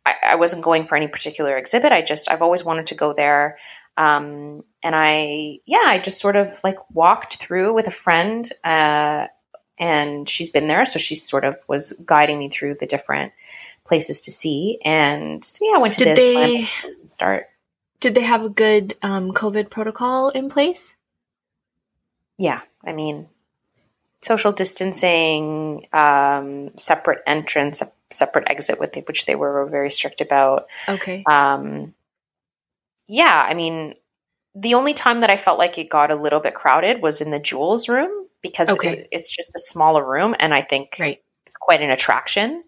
I, 0.05 0.15
I 0.25 0.35
wasn't 0.37 0.65
going 0.65 0.85
for 0.85 0.97
any 0.97 1.09
particular 1.09 1.57
exhibit. 1.57 1.93
I 1.93 2.03
just 2.03 2.31
I've 2.31 2.43
always 2.43 2.65
wanted 2.65 2.89
to 2.89 2.95
go 2.97 3.13
there. 3.13 3.59
Um 3.97 4.65
and 4.83 4.95
I 4.97 5.59
yeah, 5.67 5.85
I 5.87 5.99
just 5.99 6.21
sort 6.21 6.37
of 6.37 6.59
like 6.65 6.79
walked 6.91 7.37
through 7.37 7.75
with 7.75 7.87
a 7.87 7.93
friend 7.93 8.49
uh 8.65 9.29
and 9.81 10.29
she's 10.29 10.51
been 10.51 10.69
there, 10.69 10.85
so 10.85 10.99
she 11.01 11.17
sort 11.17 11.45
of 11.45 11.57
was 11.67 11.93
guiding 12.05 12.39
me 12.39 12.51
through 12.51 12.75
the 12.75 12.87
different 12.87 13.33
places 13.85 14.21
to 14.21 14.31
see. 14.31 14.79
And 14.85 15.45
yeah, 15.61 15.73
I 15.77 15.79
went 15.79 15.95
to 15.95 16.05
Did 16.05 16.17
this 16.17 16.31
they 16.31 16.69
start. 17.07 17.49
did 17.99 18.15
they 18.15 18.23
have 18.23 18.45
a 18.45 18.51
good 18.51 18.95
um, 19.03 19.33
COVID 19.33 19.71
protocol 19.71 20.29
in 20.29 20.49
place? 20.49 20.95
yeah, 22.39 22.61
I 22.83 22.95
mean, 22.95 23.29
social 24.23 24.51
distancing, 24.53 25.87
um, 25.93 26.71
separate 26.79 27.23
entrance, 27.27 27.83
a 27.83 27.93
separate 28.11 28.49
exit, 28.49 28.81
with 28.81 28.97
which 29.07 29.27
they 29.27 29.35
were 29.35 29.67
very 29.67 29.91
strict 29.91 30.23
about. 30.23 30.67
Okay. 30.89 31.23
Um, 31.29 31.95
yeah, 33.07 33.45
I 33.47 33.53
mean, 33.53 33.95
the 34.55 34.73
only 34.73 34.95
time 34.95 35.21
that 35.21 35.31
I 35.31 35.37
felt 35.37 35.59
like 35.59 35.77
it 35.77 35.91
got 35.91 36.11
a 36.11 36.17
little 36.17 36.41
bit 36.41 36.55
crowded 36.55 37.03
was 37.03 37.21
in 37.21 37.31
the 37.31 37.39
jewels 37.39 37.91
room 37.91 38.27
because 38.43 38.71
Okay. 38.71 38.99
it, 38.99 39.09
it's 39.13 39.31
just 39.35 39.51
a 39.55 39.59
smaller 39.59 40.05
room, 40.09 40.35
and 40.39 40.53
I 40.55 40.63
think 40.63 40.97
Right. 40.99 41.19
it's 41.47 41.57
quite 41.57 41.83
an 41.83 41.91
attraction. 41.91 42.63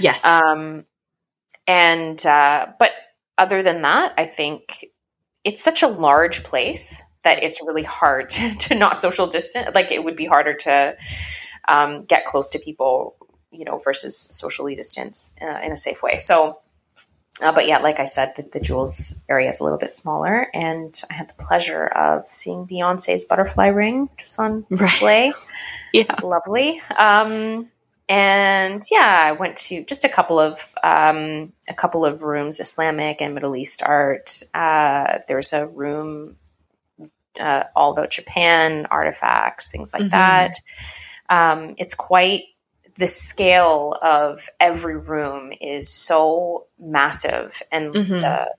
Yes. 0.00 0.24
Um, 0.24 0.84
and 1.66 2.24
uh, 2.26 2.66
but 2.78 2.92
other 3.38 3.62
than 3.62 3.82
that, 3.82 4.14
I 4.18 4.24
think 4.26 4.84
it's 5.44 5.62
such 5.62 5.82
a 5.82 5.88
large 5.88 6.44
place 6.44 7.02
that 7.22 7.42
it's 7.42 7.60
really 7.62 7.82
hard 7.82 8.28
to, 8.36 8.54
to 8.56 8.74
not 8.74 9.00
social 9.00 9.26
distance. 9.26 9.70
Like 9.74 9.90
it 9.92 10.04
would 10.04 10.16
be 10.16 10.26
harder 10.26 10.54
to 10.54 10.96
um, 11.68 12.04
get 12.04 12.24
close 12.26 12.50
to 12.50 12.58
people, 12.58 13.16
you 13.50 13.64
know, 13.64 13.78
versus 13.78 14.26
socially 14.30 14.74
distance 14.74 15.32
uh, 15.40 15.60
in 15.62 15.72
a 15.72 15.76
safe 15.76 16.02
way. 16.02 16.18
So. 16.18 16.58
Uh, 17.42 17.50
but 17.52 17.66
yeah, 17.66 17.78
like 17.78 17.98
I 17.98 18.04
said, 18.04 18.34
the, 18.36 18.42
the 18.42 18.60
Jewels 18.60 19.20
area 19.28 19.48
is 19.48 19.58
a 19.60 19.64
little 19.64 19.78
bit 19.78 19.90
smaller, 19.90 20.46
and 20.54 20.94
I 21.10 21.14
had 21.14 21.28
the 21.28 21.34
pleasure 21.34 21.86
of 21.86 22.26
seeing 22.28 22.66
Beyonce's 22.66 23.24
butterfly 23.24 23.66
ring, 23.68 24.02
which 24.12 24.22
was 24.22 24.38
on 24.38 24.64
Right. 24.70 24.78
display. 24.78 25.26
yeah. 25.92 26.00
It's 26.02 26.22
lovely. 26.22 26.80
Um, 26.96 27.68
and 28.08 28.82
yeah, 28.90 29.22
I 29.24 29.32
went 29.32 29.56
to 29.56 29.82
just 29.84 30.04
a 30.04 30.08
couple 30.08 30.38
of 30.38 30.74
um, 30.84 31.52
a 31.68 31.74
couple 31.74 32.04
of 32.04 32.22
rooms, 32.22 32.60
Islamic 32.60 33.20
and 33.20 33.34
Middle 33.34 33.56
East 33.56 33.82
art. 33.84 34.30
Uh, 34.52 35.18
there's 35.26 35.52
a 35.52 35.66
room 35.66 36.36
uh, 37.40 37.64
all 37.74 37.92
about 37.92 38.10
Japan 38.10 38.86
artifacts, 38.90 39.70
things 39.72 39.92
like 39.92 40.02
Mhm. 40.04 40.10
that. 40.10 40.52
Um, 41.30 41.74
it's 41.78 41.94
quite 41.94 42.44
the 42.96 43.06
scale 43.06 43.96
of 44.02 44.48
every 44.60 44.96
room 44.96 45.52
is 45.60 45.92
so 45.92 46.66
massive, 46.78 47.62
and 47.72 47.94
Mhm. 47.94 48.20
the 48.20 48.54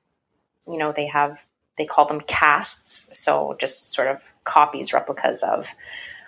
you 0.72 0.78
know 0.78 0.92
they 0.92 1.06
have 1.08 1.46
they 1.78 1.86
call 1.86 2.06
them 2.06 2.22
casts, 2.22 3.08
so 3.12 3.56
just 3.60 3.92
sort 3.92 4.08
of 4.08 4.34
copies, 4.44 4.94
replicas 4.94 5.44
of 5.44 5.74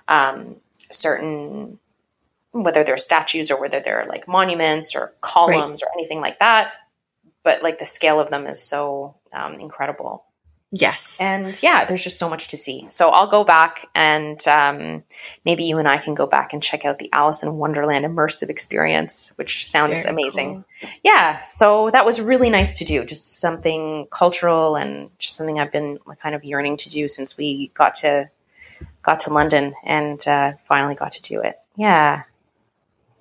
um, 0.07 0.57
certain 0.91 1.79
whether 2.51 2.83
they're 2.83 2.97
statues 2.97 3.51
or 3.51 3.59
whether 3.59 3.79
they're 3.79 4.05
like 4.07 4.27
monuments 4.27 4.95
or 4.95 5.13
columns 5.21 5.83
or 5.83 5.87
anything 5.97 6.21
like 6.21 6.39
that. 6.39 6.73
But 7.43 7.61
like 7.63 7.79
the 7.79 7.85
scale 7.85 8.19
of 8.19 8.29
them 8.29 8.47
is 8.47 8.61
so 8.61 9.15
um, 9.33 9.55
incredible. 9.55 10.25
Yes. 10.71 11.17
And 11.21 11.61
yeah, 11.63 11.85
there's 11.85 12.03
just 12.03 12.19
so 12.19 12.29
much 12.29 12.49
to 12.49 12.57
see. 12.57 12.85
So 12.89 13.09
I'll 13.09 13.27
go 13.27 13.45
back 13.45 13.85
and 13.95 14.45
um, 14.47 15.03
maybe 15.45 15.63
you 15.63 15.77
and 15.77 15.87
I 15.87 15.97
can 15.97 16.13
go 16.13 16.27
back 16.27 16.51
and 16.51 16.61
check 16.61 16.83
out 16.83 16.99
the 16.99 17.09
Alice 17.13 17.41
in 17.41 17.55
Wonderland 17.55 18.03
immersive 18.03 18.49
experience, 18.49 19.31
which 19.37 19.65
sounds 19.65 20.03
Very 20.03 20.13
amazing. 20.13 20.65
cool. 20.81 20.89
Yeah, 21.03 21.41
so 21.41 21.89
that 21.91 22.05
was 22.05 22.19
really 22.19 22.49
nice 22.49 22.73
to 22.79 22.85
do. 22.85 23.05
Just 23.05 23.39
something 23.39 24.07
cultural 24.11 24.75
and 24.75 25.09
just 25.19 25.37
something 25.37 25.57
I've 25.57 25.71
been 25.71 25.99
kind 26.21 26.35
of 26.35 26.43
yearning 26.43 26.75
to 26.77 26.89
do 26.89 27.07
since 27.07 27.37
we 27.37 27.69
got 27.73 27.95
to 27.95 28.29
got 29.01 29.21
to 29.21 29.33
London 29.33 29.73
and 29.85 30.25
uh, 30.27 30.53
finally 30.65 30.95
got 30.95 31.13
to 31.13 31.21
do 31.21 31.41
it. 31.41 31.57
Yeah. 31.77 32.23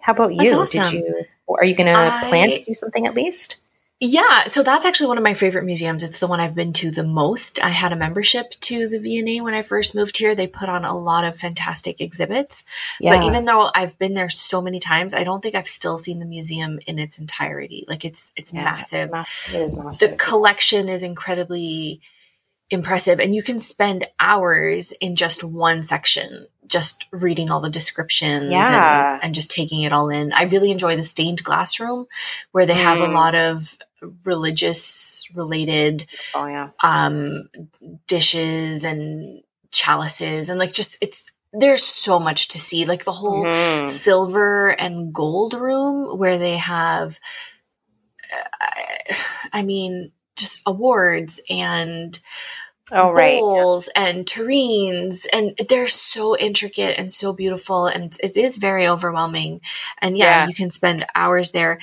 How 0.01 0.13
about 0.13 0.35
you? 0.35 0.51
That's 0.51 0.73
Did 0.73 0.93
you? 0.93 1.25
Are 1.49 1.65
you 1.65 1.77
going 1.77 1.95
to 1.95 2.21
plan 2.29 2.51
to 2.51 2.63
do 2.63 2.75
something 2.75 3.07
at 3.07 3.15
least? 3.15 3.57
Yeah, 3.99 4.45
so 4.49 4.63
that's 4.63 4.85
actually 4.85 5.07
one 5.07 5.17
of 5.17 5.25
my 5.25 5.33
favorite 5.33 5.65
museums. 5.65 6.03
It's 6.03 6.19
the 6.19 6.27
one 6.27 6.39
I've 6.39 6.55
been 6.55 6.75
to 6.75 6.91
the 6.91 7.03
most. 7.03 7.59
I 7.65 7.71
had 7.71 7.93
a 7.93 7.97
membership 7.97 8.51
to 8.61 8.89
the 8.89 8.99
V&A 8.99 9.41
when 9.41 9.55
I 9.55 9.63
first 9.63 9.95
moved 9.95 10.19
here. 10.19 10.35
They 10.35 10.47
put 10.47 10.69
on 10.69 10.85
a 10.85 10.95
lot 10.95 11.25
of 11.25 11.35
fantastic 11.35 11.99
exhibits. 11.99 12.63
Yeah. 13.01 13.17
But 13.17 13.25
even 13.25 13.47
though 13.47 13.71
I've 13.75 13.99
been 13.99 14.13
there 14.13 14.29
so 14.29 14.61
many 14.61 14.81
times, 14.81 15.15
I 15.15 15.25
don't 15.25 15.41
think 15.43 15.55
I've 15.55 15.67
still 15.67 15.97
seen 15.99 16.19
the 16.19 16.27
museum 16.27 16.79
in 16.87 16.99
its 16.99 17.19
entirety. 17.19 17.87
Like 17.89 18.05
it's 18.05 18.33
it's 18.37 18.53
Yeah, 18.53 18.65
massive. 18.65 19.11
It 19.55 19.61
is 19.63 19.75
massive. 19.75 20.11
The 20.11 20.17
collection 20.17 20.91
is 20.91 21.03
incredibly 21.03 22.03
impressive 22.69 23.19
and 23.21 23.35
you 23.35 23.43
can 23.43 23.59
spend 23.61 24.07
hours 24.21 24.93
in 24.93 25.15
just 25.17 25.43
one 25.45 25.83
section 25.85 26.49
just 26.67 27.07
reading 27.13 27.49
all 27.49 27.61
the 27.61 27.71
descriptions 27.71 28.51
Yeah. 28.51 29.15
and, 29.15 29.25
and 29.25 29.35
just 29.37 29.53
taking 29.53 29.83
it 29.83 29.93
all 29.93 30.09
in. 30.11 30.33
I 30.33 30.43
really 30.43 30.73
enjoy 30.73 30.97
the 30.97 31.05
stained 31.05 31.45
glass 31.45 31.79
room 31.79 32.07
where 32.51 32.67
they 32.67 32.75
have 32.75 32.99
a 32.99 33.07
Mm. 33.07 33.15
lot 33.15 33.35
of 33.37 33.77
religious 34.25 35.25
related 35.35 36.07
oh 36.35 36.47
yeah. 36.47 36.71
um 36.83 37.49
dishes 38.07 38.85
and 38.85 39.43
chalices 39.73 40.49
and 40.49 40.59
like 40.59 40.73
just 40.73 40.97
it's 41.01 41.31
there's 41.53 41.83
so 41.83 42.19
much 42.19 42.49
to 42.49 42.59
see 42.59 42.85
like 42.85 43.05
the 43.05 43.13
whole 43.13 43.45
Mhm. 43.47 43.87
silver 43.89 44.69
and 44.71 45.13
gold 45.13 45.55
room 45.55 46.19
where 46.19 46.39
they 46.39 46.57
have 46.57 47.19
uh, 48.33 49.15
i 49.53 49.63
mean 49.63 50.13
just 50.37 50.61
awards 50.67 51.41
and 51.49 52.19
Oh 52.93 53.11
right. 53.11 53.41
bowls 53.41 53.91
and 53.97 54.25
terrines 54.25 55.27
and 55.33 55.59
they're 55.69 55.89
so 55.89 56.37
intricate 56.37 56.97
and 56.99 57.11
so 57.11 57.33
beautiful 57.33 57.87
and 57.87 58.17
it's, 58.23 58.57
very 58.59 58.87
overwhelming 58.87 59.61
and 60.01 60.17
yeah, 60.17 60.25
Yeah. 60.43 60.49
you 60.49 60.55
can 60.55 60.71
spend 60.71 61.05
hours 61.15 61.51
there 61.51 61.81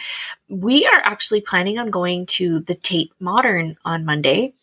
we 0.48 0.86
are 0.86 1.02
actually 1.04 1.42
planning 1.42 1.78
on 1.78 1.90
going 1.90 2.26
to 2.38 2.62
the 2.62 2.76
tate 2.76 3.12
modern 3.20 3.76
on 3.84 4.06
monday 4.06 4.54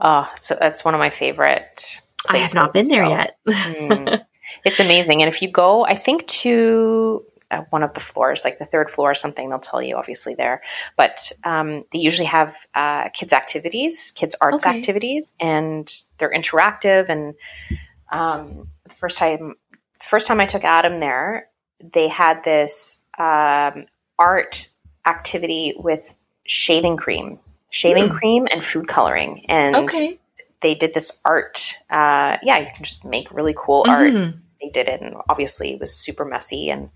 Oh, 0.00 0.28
so 0.40 0.56
that's 0.58 0.84
one 0.84 0.94
of 0.94 0.98
my 1.00 1.10
favorite. 1.10 2.00
i 2.28 2.38
have 2.38 2.54
not 2.54 2.72
been 2.72 2.88
there 2.88 3.04
go. 3.04 3.10
yet 3.10 3.36
Mm. 3.46 4.24
It's 4.64 4.80
amazing, 4.80 5.22
and 5.22 5.28
if 5.32 5.40
you 5.40 5.48
go, 5.48 5.84
I 5.84 5.94
think 5.94 6.26
to 6.42 7.24
uh, 7.52 7.62
one 7.70 7.82
of 7.82 7.94
the 7.94 8.00
floors, 8.00 8.44
like 8.44 8.58
the 8.58 8.64
third 8.64 8.90
floor 8.90 9.10
or 9.10 9.14
something, 9.14 9.48
they'll 9.48 9.58
tell 9.58 9.82
you 9.82 9.96
obviously 9.96 10.34
there. 10.34 10.62
But 10.96 11.30
um, 11.44 11.84
they 11.92 11.98
usually 11.98 12.26
have 12.26 12.56
uh, 12.74 13.10
kids 13.10 13.32
activities, 13.32 14.12
kids 14.16 14.34
arts 14.40 14.66
Okay. 14.66 14.76
activities, 14.76 15.32
and 15.38 15.88
they're 16.18 16.32
interactive. 16.32 17.08
And 17.08 17.34
um, 18.10 18.68
first 18.98 19.18
time, 19.18 19.54
first 20.00 20.26
time 20.26 20.40
I 20.40 20.46
took 20.46 20.64
Adam 20.64 20.98
there, 21.00 21.48
they 21.80 22.08
had 22.08 22.42
this 22.44 23.00
um, 23.18 23.86
art 24.18 24.68
activity 25.06 25.74
with 25.76 26.14
shaving 26.46 26.96
cream, 26.96 27.38
shaving 27.70 28.08
Hmm. 28.08 28.16
cream, 28.16 28.48
and 28.50 28.64
food 28.64 28.88
coloring, 28.88 29.44
and 29.48 29.76
okay 29.76 30.18
they 30.62 30.74
did 30.74 30.94
this 30.94 31.18
art. 31.24 31.76
Uh, 31.90 32.38
yeah, 32.42 32.58
you 32.58 32.66
can 32.66 32.84
just 32.84 33.04
make 33.04 33.30
really 33.32 33.54
cool 33.56 33.84
art. 33.88 34.12
Mhm. 34.12 34.38
They 34.60 34.68
did 34.70 34.88
it, 34.88 35.00
and 35.02 35.16
obviously 35.28 35.72
it 35.74 35.80
was 35.80 35.92
super 35.92 36.24
messy, 36.24 36.70
and 36.70 36.90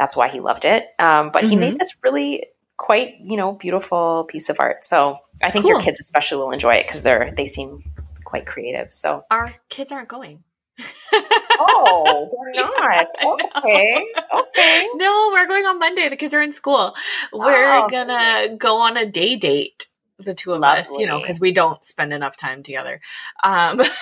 that's 0.00 0.16
why 0.16 0.28
he 0.28 0.40
loved 0.40 0.64
it. 0.64 0.86
Um, 0.98 1.30
but 1.30 1.44
he 1.46 1.56
Mhm. 1.56 1.60
made 1.60 1.76
this 1.76 1.92
really 2.02 2.46
quite, 2.78 3.16
you 3.20 3.36
know, 3.36 3.52
beautiful 3.52 4.24
piece 4.24 4.48
of 4.48 4.58
art. 4.58 4.82
So 4.86 5.14
I 5.42 5.50
think 5.50 5.68
your 5.68 5.78
kids 5.78 6.00
especially 6.00 6.38
will 6.38 6.52
enjoy 6.52 6.74
it 6.76 6.86
because 6.86 7.02
they're 7.02 7.32
they 7.36 7.44
seem 7.44 7.82
quite 8.24 8.46
creative. 8.46 8.86
So 8.90 9.24
our 9.30 9.46
kids 9.68 9.92
aren't 9.92 10.08
going 10.08 10.42
oh, 11.58 12.28
they're 12.32 12.54
not 12.64 13.06
know. 13.22 13.38
okay, 13.58 14.06
okay. 14.34 14.88
no 14.94 15.30
we're 15.32 15.46
going 15.46 15.66
on 15.66 15.78
monday 15.78 16.08
the 16.08 16.16
kids 16.16 16.32
are 16.32 16.40
in 16.40 16.54
school 16.54 16.94
we're 17.32 17.82
Oh, 17.82 17.88
gonna 17.90 18.56
go 18.56 18.80
on 18.80 18.96
a 18.96 19.04
day 19.04 19.36
date 19.36 19.86
the 20.18 20.32
two 20.34 20.52
of 20.54 20.62
us 20.62 20.98
you 20.98 21.06
know 21.06 21.18
because 21.20 21.38
we 21.40 21.52
don't 21.52 21.84
spend 21.84 22.12
enough 22.14 22.36
time 22.36 22.62
together 22.62 23.00
um 23.44 23.80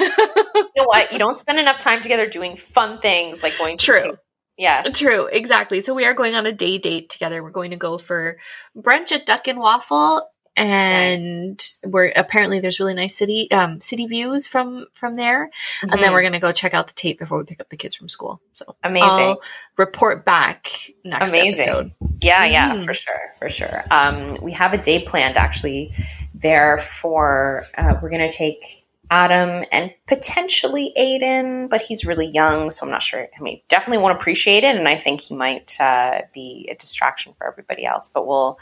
You 0.77 0.85
know 0.85 0.87
what? 0.87 1.13
You 1.13 1.19
don't 1.19 1.37
spend 1.37 1.59
enough 1.59 1.79
time 1.79 2.01
together 2.01 2.29
doing 2.29 2.57
fun 2.57 2.99
things 3.01 3.43
like 3.43 3.59
going 3.59 3.79
to 3.79 3.85
True. 3.87 4.17
Yes. 4.59 4.99
True, 4.99 5.27
exactly. 5.27 5.81
So 5.81 5.95
we 5.95 6.05
are 6.05 6.15
going 6.15 6.35
on 6.35 6.45
a 6.45 6.53
day 6.53 6.79
date 6.79 7.09
together. 7.09 7.43
We're 7.43 7.51
going 7.51 7.71
to 7.71 7.77
go 7.77 7.97
for 7.97 8.39
brunch 8.77 9.13
at 9.13 9.25
Duck 9.25 9.47
and 9.47 9.61
Waffle 9.61 10.29
and 10.59 11.55
nice. 11.55 11.79
we're 11.85 12.13
apparently 12.17 12.59
there's 12.59 12.81
really 12.81 12.95
nice 12.95 13.17
city 13.17 13.51
um, 13.53 13.81
city 13.81 14.07
views 14.07 14.47
from 14.47 14.87
from 14.93 15.15
there 15.15 15.47
mm-hmm. 15.47 15.85
and 15.85 15.93
then 15.93 15.99
mm-hmm. 16.01 16.15
we're 16.15 16.23
gonna 16.23 16.41
go 16.41 16.51
check 16.51 16.75
out 16.75 16.89
the 16.89 16.93
Tate 16.95 17.19
before 17.19 17.39
we 17.39 17.45
pick 17.45 17.61
up 17.61 17.69
the 17.71 17.77
kids 17.77 17.95
from 17.95 18.09
school 18.09 18.41
so 18.55 18.75
amazing 18.83 19.09
I'll 19.09 19.41
report 19.77 20.25
back 20.25 20.91
next 21.05 21.31
amazing 21.31 21.69
episode. 21.69 21.93
yeah 22.21 22.45
yeah 22.45 22.75
mm. 22.75 22.85
for 22.85 22.93
sure 22.93 23.21
for 23.39 23.49
sure 23.49 23.85
um, 23.91 24.37
we 24.43 24.53
have 24.53 24.75
a 24.75 24.79
day 24.79 25.01
planned 25.01 25.37
actually 25.37 25.95
there 26.35 26.77
for 26.79 27.67
uh, 27.77 27.95
we're 28.03 28.11
gonna 28.11 28.29
take 28.29 28.88
Adam 29.11 29.65
and 29.73 29.95
potentially 30.07 30.93
Aiden, 30.99 31.69
but 31.71 31.81
he's 31.81 32.05
really 32.05 32.27
young, 32.27 32.71
so 32.71 32.85
I'm 32.85 32.93
not 32.93 33.03
sure. 33.03 33.27
I 33.37 33.43
mean, 33.43 33.61
definitely 33.69 34.03
won't 34.03 34.17
appreciate 34.17 34.65
it, 34.65 34.77
and 34.77 34.87
I 34.87 34.97
think 34.97 35.21
he 35.21 35.35
might 35.35 35.77
uh, 35.81 36.23
be 36.33 36.69
a 36.71 36.75
distraction 36.75 37.35
for 37.39 37.47
everybody 37.47 37.87
else. 37.87 38.11
But 38.11 38.27
we'll 38.27 38.59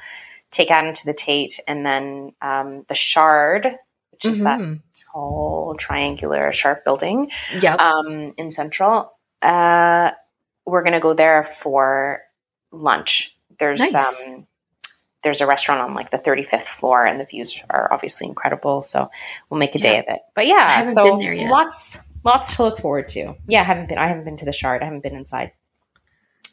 take 0.50 0.70
Adam 0.70 0.94
to 0.94 1.06
the 1.06 1.14
Tate, 1.14 1.58
and 1.66 1.84
then 1.84 2.32
um, 2.40 2.84
the 2.88 2.94
Shard, 2.94 3.66
which 4.12 4.24
is 4.24 4.42
mm-hmm. 4.42 4.74
that 4.74 4.80
tall 5.12 5.74
triangular 5.78 6.52
sharp 6.52 6.84
building 6.84 7.30
yep. 7.60 7.80
um, 7.80 8.34
in 8.36 8.50
Central. 8.50 9.12
Uh, 9.42 10.12
we're 10.64 10.82
going 10.82 10.94
to 10.94 11.00
go 11.00 11.14
there 11.14 11.44
for 11.44 12.20
lunch. 12.72 13.36
There's 13.58 13.92
nice. 13.92 14.28
um, 14.28 14.46
there's 15.26 15.40
a 15.40 15.46
restaurant 15.46 15.80
on 15.80 15.92
like 15.92 16.10
the 16.10 16.18
35th 16.18 16.68
floor, 16.68 17.04
and 17.04 17.18
the 17.18 17.24
views 17.24 17.58
are 17.68 17.92
obviously 17.92 18.28
incredible. 18.28 18.84
So 18.84 19.10
we'll 19.50 19.58
make 19.58 19.74
a 19.74 19.78
yeah. 19.78 19.82
day 19.82 19.98
of 19.98 20.04
it. 20.06 20.20
But 20.36 20.46
yeah, 20.46 20.82
so 20.84 21.16
lots 21.16 21.98
lots 22.22 22.54
to 22.54 22.62
look 22.62 22.78
forward 22.78 23.08
to. 23.08 23.34
Yeah, 23.48 23.62
I 23.62 23.64
haven't 23.64 23.88
been. 23.88 23.98
I 23.98 24.06
haven't 24.06 24.22
been 24.22 24.36
to 24.36 24.44
the 24.44 24.52
Shard. 24.52 24.82
I 24.82 24.84
haven't 24.84 25.02
been 25.02 25.16
inside. 25.16 25.50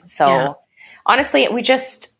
So 0.08 0.26
yeah. 0.26 0.54
honestly, 1.06 1.48
we 1.54 1.62
just 1.62 2.14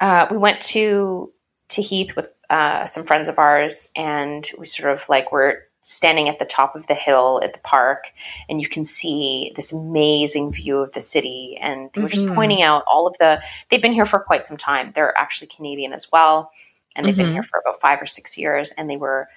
uh, 0.00 0.26
we 0.30 0.38
went 0.38 0.62
to 0.72 1.30
to 1.68 1.82
Heath 1.82 2.16
with 2.16 2.28
uh, 2.48 2.86
some 2.86 3.04
friends 3.04 3.28
of 3.28 3.38
ours, 3.38 3.90
and 3.94 4.50
we 4.56 4.64
sort 4.64 4.90
of 4.90 5.06
like 5.10 5.32
were 5.32 5.64
standing 5.82 6.28
at 6.28 6.38
the 6.38 6.44
top 6.44 6.76
of 6.76 6.86
the 6.86 6.94
hill 6.94 7.40
at 7.42 7.52
the 7.52 7.58
park, 7.60 8.04
and 8.48 8.60
you 8.60 8.68
can 8.68 8.84
see 8.84 9.52
this 9.56 9.72
amazing 9.72 10.52
view 10.52 10.78
of 10.78 10.92
the 10.92 11.00
city. 11.00 11.56
And 11.60 11.90
they 11.92 12.02
were 12.02 12.08
just 12.08 12.24
mm-hmm. 12.24 12.34
pointing 12.34 12.62
out 12.62 12.84
all 12.90 13.06
of 13.06 13.16
the. 13.18 13.42
They've 13.68 13.82
been 13.82 13.92
here 13.92 14.04
for 14.04 14.20
quite 14.20 14.46
some 14.46 14.56
time. 14.56 14.92
They're 14.94 15.16
actually 15.18 15.48
Canadian 15.48 15.92
as 15.92 16.10
well, 16.12 16.50
and 16.94 17.06
they've 17.06 17.14
mm-hmm. 17.14 17.24
been 17.24 17.32
here 17.32 17.42
for 17.42 17.60
about 17.60 17.80
five 17.80 18.00
or 18.00 18.06
six 18.06 18.36
years. 18.36 18.72
And 18.76 18.90
they 18.90 18.96
were, 18.96 19.28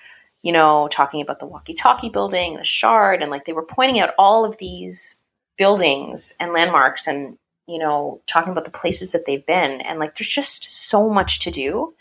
you 0.41 0.51
know, 0.51 0.87
talking 0.91 1.21
about 1.21 1.39
the 1.39 1.47
walkie-talkie 1.47 2.09
building, 2.09 2.57
the 2.57 2.63
Shard, 2.63 3.21
and 3.21 3.31
like 3.31 3.45
they 3.45 3.53
were 3.53 3.65
pointing 3.65 3.99
out 3.99 4.13
all 4.17 4.45
of 4.45 4.57
these 4.57 5.21
buildings 5.57 6.33
and 6.39 6.51
landmarks 6.51 7.07
and 7.07 7.37
you 7.65 7.79
know, 7.79 8.21
talking 8.27 8.51
about 8.51 8.65
the 8.65 8.71
places 8.71 9.13
that 9.13 9.25
they've 9.25 9.45
been. 9.45 9.79
And 9.79 9.97
like, 9.99 10.15
there's 10.15 10.29
just 10.29 10.89
so 10.89 11.09
much 11.09 11.39
to 11.39 11.49
do. 11.51 11.93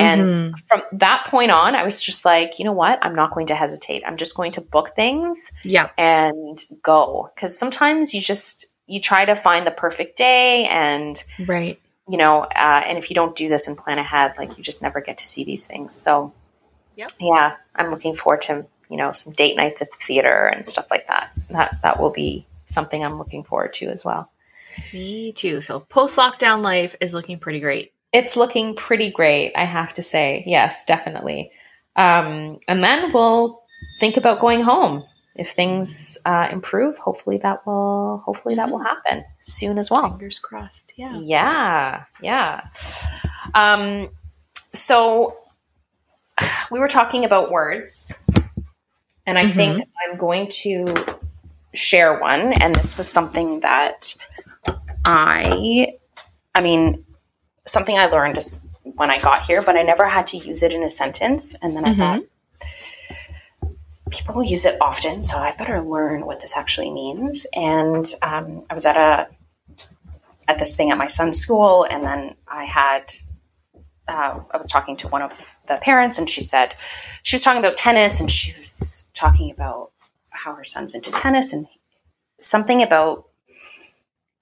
And 0.00 0.28
mm-hmm. 0.28 0.54
from 0.66 0.82
that 0.98 1.26
point 1.28 1.50
on, 1.50 1.76
I 1.76 1.84
was 1.84 2.02
just 2.02 2.24
like, 2.24 2.58
you 2.58 2.64
know 2.64 2.72
what? 2.72 2.98
I'm 3.02 3.14
not 3.14 3.32
going 3.32 3.46
to 3.46 3.54
hesitate. 3.54 4.02
I'm 4.06 4.16
just 4.16 4.36
going 4.36 4.52
to 4.52 4.60
book 4.60 4.94
things 4.96 5.52
yeah. 5.64 5.90
and 5.98 6.62
go. 6.82 7.30
Because 7.34 7.58
sometimes 7.58 8.14
you 8.14 8.20
just, 8.20 8.66
you 8.86 9.00
try 9.00 9.24
to 9.24 9.36
find 9.36 9.66
the 9.66 9.70
perfect 9.70 10.16
day 10.16 10.66
and, 10.66 11.22
right. 11.46 11.78
you 12.08 12.16
know, 12.16 12.42
uh, 12.42 12.82
and 12.86 12.98
if 12.98 13.10
you 13.10 13.14
don't 13.14 13.36
do 13.36 13.48
this 13.48 13.68
and 13.68 13.76
plan 13.76 13.98
ahead, 13.98 14.34
like 14.38 14.58
you 14.58 14.64
just 14.64 14.82
never 14.82 15.00
get 15.00 15.18
to 15.18 15.26
see 15.26 15.44
these 15.44 15.66
things. 15.66 15.94
So, 15.94 16.32
yep. 16.96 17.10
yeah, 17.20 17.56
I'm 17.74 17.88
looking 17.88 18.14
forward 18.14 18.40
to, 18.42 18.66
you 18.88 18.96
know, 18.96 19.12
some 19.12 19.32
date 19.32 19.56
nights 19.56 19.82
at 19.82 19.90
the 19.90 19.98
theater 19.98 20.46
and 20.52 20.66
stuff 20.66 20.90
like 20.90 21.06
that. 21.06 21.30
That, 21.50 21.78
that 21.82 22.00
will 22.00 22.10
be 22.10 22.46
something 22.66 23.04
I'm 23.04 23.18
looking 23.18 23.44
forward 23.44 23.74
to 23.74 23.88
as 23.90 24.04
well. 24.04 24.30
Me 24.92 25.32
too. 25.32 25.60
So 25.60 25.80
post 25.80 26.16
lockdown 26.16 26.62
life 26.62 26.96
is 27.00 27.12
looking 27.14 27.38
pretty 27.38 27.60
great. 27.60 27.92
It's 28.12 28.36
looking 28.36 28.74
pretty 28.74 29.10
great, 29.10 29.52
I 29.54 29.64
have 29.64 29.92
to 29.94 30.02
say. 30.02 30.42
Yes, 30.46 30.84
definitely. 30.84 31.52
Um, 31.96 32.58
and 32.66 32.82
then 32.82 33.12
we'll 33.12 33.62
think 34.00 34.16
about 34.16 34.40
going 34.40 34.62
home 34.62 35.04
if 35.36 35.50
things 35.50 36.18
uh, 36.24 36.48
improve. 36.50 36.96
Hopefully 36.98 37.38
that 37.38 37.64
will. 37.66 38.22
Hopefully 38.24 38.54
that 38.56 38.70
will 38.70 38.78
mm-hmm. 38.78 38.86
happen 38.86 39.24
soon 39.40 39.78
as 39.78 39.90
well. 39.90 40.10
Fingers 40.10 40.38
crossed. 40.38 40.92
Yeah. 40.96 41.18
Yeah. 41.20 42.04
Yeah. 42.20 42.66
Um, 43.54 44.10
so 44.72 45.36
we 46.70 46.78
were 46.78 46.88
talking 46.88 47.24
about 47.24 47.50
words, 47.50 48.12
and 49.26 49.38
I 49.38 49.44
mm-hmm. 49.44 49.56
think 49.56 49.88
I'm 50.04 50.18
going 50.18 50.48
to 50.62 50.94
share 51.74 52.18
one. 52.18 52.52
And 52.54 52.74
this 52.74 52.96
was 52.96 53.08
something 53.08 53.60
that 53.60 54.14
I, 55.04 55.94
I 56.54 56.60
mean, 56.60 57.04
something 57.70 57.96
I 57.98 58.06
learned 58.06 58.36
is 58.36 58.66
when 58.82 59.10
I 59.10 59.20
got 59.20 59.46
here, 59.46 59.62
but 59.62 59.76
I 59.76 59.82
never 59.82 60.08
had 60.08 60.26
to 60.28 60.38
use 60.38 60.62
it 60.62 60.72
in 60.72 60.82
a 60.82 60.88
sentence. 60.88 61.54
And 61.62 61.76
then 61.76 61.84
I 61.84 61.94
mm-hmm. 61.94 62.00
thought, 62.00 63.70
people 64.10 64.42
use 64.42 64.64
it 64.64 64.76
often, 64.80 65.22
so 65.22 65.38
I 65.38 65.54
better 65.56 65.80
learn 65.80 66.26
what 66.26 66.40
this 66.40 66.56
actually 66.56 66.90
means. 66.90 67.46
And 67.54 68.04
um, 68.22 68.64
I 68.68 68.74
was 68.74 68.86
at 68.86 68.96
a 68.96 69.28
at 70.48 70.58
this 70.58 70.74
thing 70.74 70.90
at 70.90 70.98
my 70.98 71.06
son's 71.06 71.38
school, 71.38 71.84
and 71.84 72.04
then 72.04 72.34
I 72.48 72.64
had 72.64 73.12
uh, 74.08 74.40
I 74.50 74.56
was 74.56 74.70
talking 74.70 74.96
to 74.96 75.08
one 75.08 75.22
of 75.22 75.56
the 75.66 75.76
parents, 75.76 76.18
and 76.18 76.28
she 76.28 76.40
said 76.40 76.74
she 77.22 77.34
was 77.34 77.42
talking 77.42 77.60
about 77.60 77.76
tennis, 77.76 78.20
and 78.20 78.30
she 78.30 78.52
was 78.56 79.08
talking 79.14 79.50
about 79.50 79.92
how 80.30 80.54
her 80.54 80.64
son's 80.64 80.94
into 80.94 81.12
tennis, 81.12 81.52
and 81.52 81.66
something 82.40 82.82
about 82.82 83.26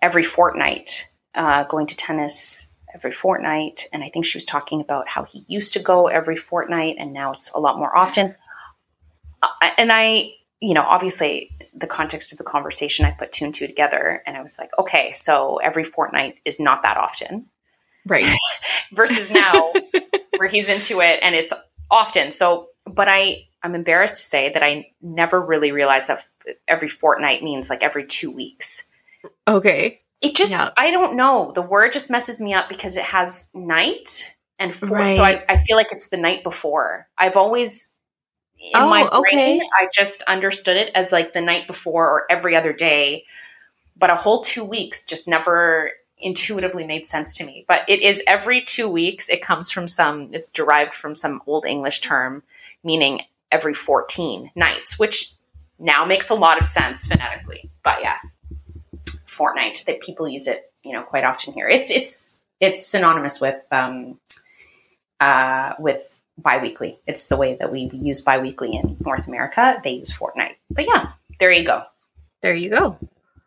every 0.01 0.23
fortnight, 0.23 1.09
uh, 1.35 1.65
going 1.65 1.87
to 1.87 1.97
tennis 1.97 2.68
every 2.95 3.13
fortnight. 3.13 3.87
And 3.93 4.03
I 4.03 4.09
think 4.09 4.25
she 4.25 4.37
was 4.37 4.45
talking 4.45 4.81
about 4.81 5.09
how 5.09 5.25
he 5.25 5.45
used 5.49 5.73
to 5.75 5.79
go 5.81 6.07
every 6.07 6.37
fortnight 6.37 6.97
and 6.99 7.13
now 7.13 7.33
it's 7.33 7.51
a 7.55 7.61
lot 7.61 7.79
more 7.79 7.97
often. 7.97 8.35
And 9.77 9.93
I, 9.93 10.33
you 10.61 10.75
know, 10.75 10.83
obviously, 10.83 11.57
the 11.75 11.87
context 11.87 12.33
of 12.33 12.39
the 12.39 12.45
conversation, 12.45 13.05
I 13.05 13.13
put 13.13 13.31
two 13.31 13.45
and 13.45 13.55
two 13.55 13.67
together 13.67 14.23
and 14.27 14.37
I 14.37 14.43
was 14.43 14.59
like, 14.59 14.71
okay, 14.79 15.13
so 15.13 15.59
every 15.59 15.85
fortnight 15.85 16.37
is 16.45 16.59
not 16.59 16.83
that 16.83 16.97
often. 16.97 17.47
Right. 18.07 18.27
Versus 18.93 19.31
now 19.31 19.73
where 20.39 20.49
he's 20.49 20.69
into 20.69 21.01
it 21.01 21.21
and 21.23 21.35
it's 21.35 21.53
often. 21.91 22.33
So, 22.33 22.69
but 22.85 23.07
I, 23.09 23.47
I'm 23.63 23.75
embarrassed 23.75 24.19
to 24.19 24.25
say 24.25 24.53
that 24.53 24.63
I 24.63 24.91
never 25.01 25.41
really 25.41 25.73
realized 25.73 26.09
that 26.09 26.25
every 26.67 26.89
fortnight 26.89 27.43
means 27.43 27.71
like 27.71 27.83
every 27.83 28.07
two 28.07 28.31
weeks. 28.31 28.85
Okay. 29.47 29.97
It 30.21 30.35
just, 30.35 30.53
yeah. 30.53 30.71
I 30.77 30.91
don't 30.91 31.17
know. 31.17 31.53
The 31.55 31.63
word 31.63 31.93
just 31.93 32.11
messes 32.11 32.41
me 32.41 32.55
up 32.55 32.69
because 32.69 32.97
it 32.97 33.05
has 33.05 33.47
night 33.55 34.35
and 34.59 34.75
four. 34.75 34.99
right. 34.99 35.11
so 35.11 35.23
I, 35.23 35.45
I 35.49 35.59
feel 35.59 35.77
like 35.77 35.93
it's 35.93 36.09
the 36.09 36.17
night 36.17 36.43
before. 36.43 37.07
I've 37.17 37.37
always, 37.37 37.89
in 38.59 38.81
oh, 38.81 38.89
my 38.89 39.03
brain, 39.09 39.61
okay. 39.61 39.61
I 39.81 39.89
just 39.93 40.23
understood 40.23 40.77
it 40.77 40.91
as 40.95 41.13
like 41.13 41.33
the 41.33 41.41
night 41.41 41.67
before 41.67 42.07
or 42.07 42.25
every 42.31 42.57
other 42.57 42.73
day. 42.73 43.25
But 43.97 44.11
a 44.11 44.17
whole 44.17 44.43
two 44.43 44.65
weeks 44.65 45.05
just 45.05 45.29
never 45.29 45.93
intuitively 46.21 46.85
made 46.85 47.07
sense 47.07 47.37
to 47.37 47.45
me. 47.45 47.65
But 47.69 47.83
it 47.89 48.03
is 48.03 48.23
every 48.27 48.63
two 48.63 48.89
weeks. 48.89 49.29
It 49.29 49.43
comes 49.43 49.71
from 49.71 49.87
some, 49.87 50.31
it's 50.33 50.49
derived 50.49 50.95
from 50.95 51.15
some 51.15 51.41
old 51.47 51.65
English 51.65 52.01
term 52.01 52.43
meaning 52.85 53.23
every 53.51 53.75
14 53.75 54.51
nights, 54.55 54.99
which 54.99 55.33
now 55.79 56.05
makes 56.05 56.31
a 56.31 56.35
lot 56.35 56.59
of 56.59 56.65
sense 56.65 57.07
phonetically. 57.07 57.71
But 57.83 58.01
yeah, 58.03 58.19
fortnight 59.39 59.85
that 59.87 60.01
people 60.01 60.29
use 60.29 60.47
it, 60.47 60.71
you 60.83 60.93
know, 60.93 61.03
quite 61.03 61.25
often 61.25 61.55
here. 61.55 61.69
It's 61.69 61.91
it's 61.91 62.39
it's 62.61 62.87
synonymous 62.87 63.41
with 63.41 63.61
um, 63.71 64.19
uh, 65.21 65.75
with 65.79 66.21
biweekly. 66.37 66.99
It's 67.07 67.27
the 67.27 67.37
way 67.37 67.57
that 67.57 67.73
we 67.73 67.89
use 67.95 68.21
biweekly 68.21 68.75
in 68.75 68.97
North 69.01 69.27
America. 69.29 69.81
They 69.83 69.93
use 69.93 70.13
fortnight, 70.13 70.57
But 70.71 70.87
yeah, 70.87 71.13
there 71.39 71.53
you 71.53 71.65
go. 71.65 71.85
There 72.43 72.55
you 72.55 72.71
go. 72.71 72.99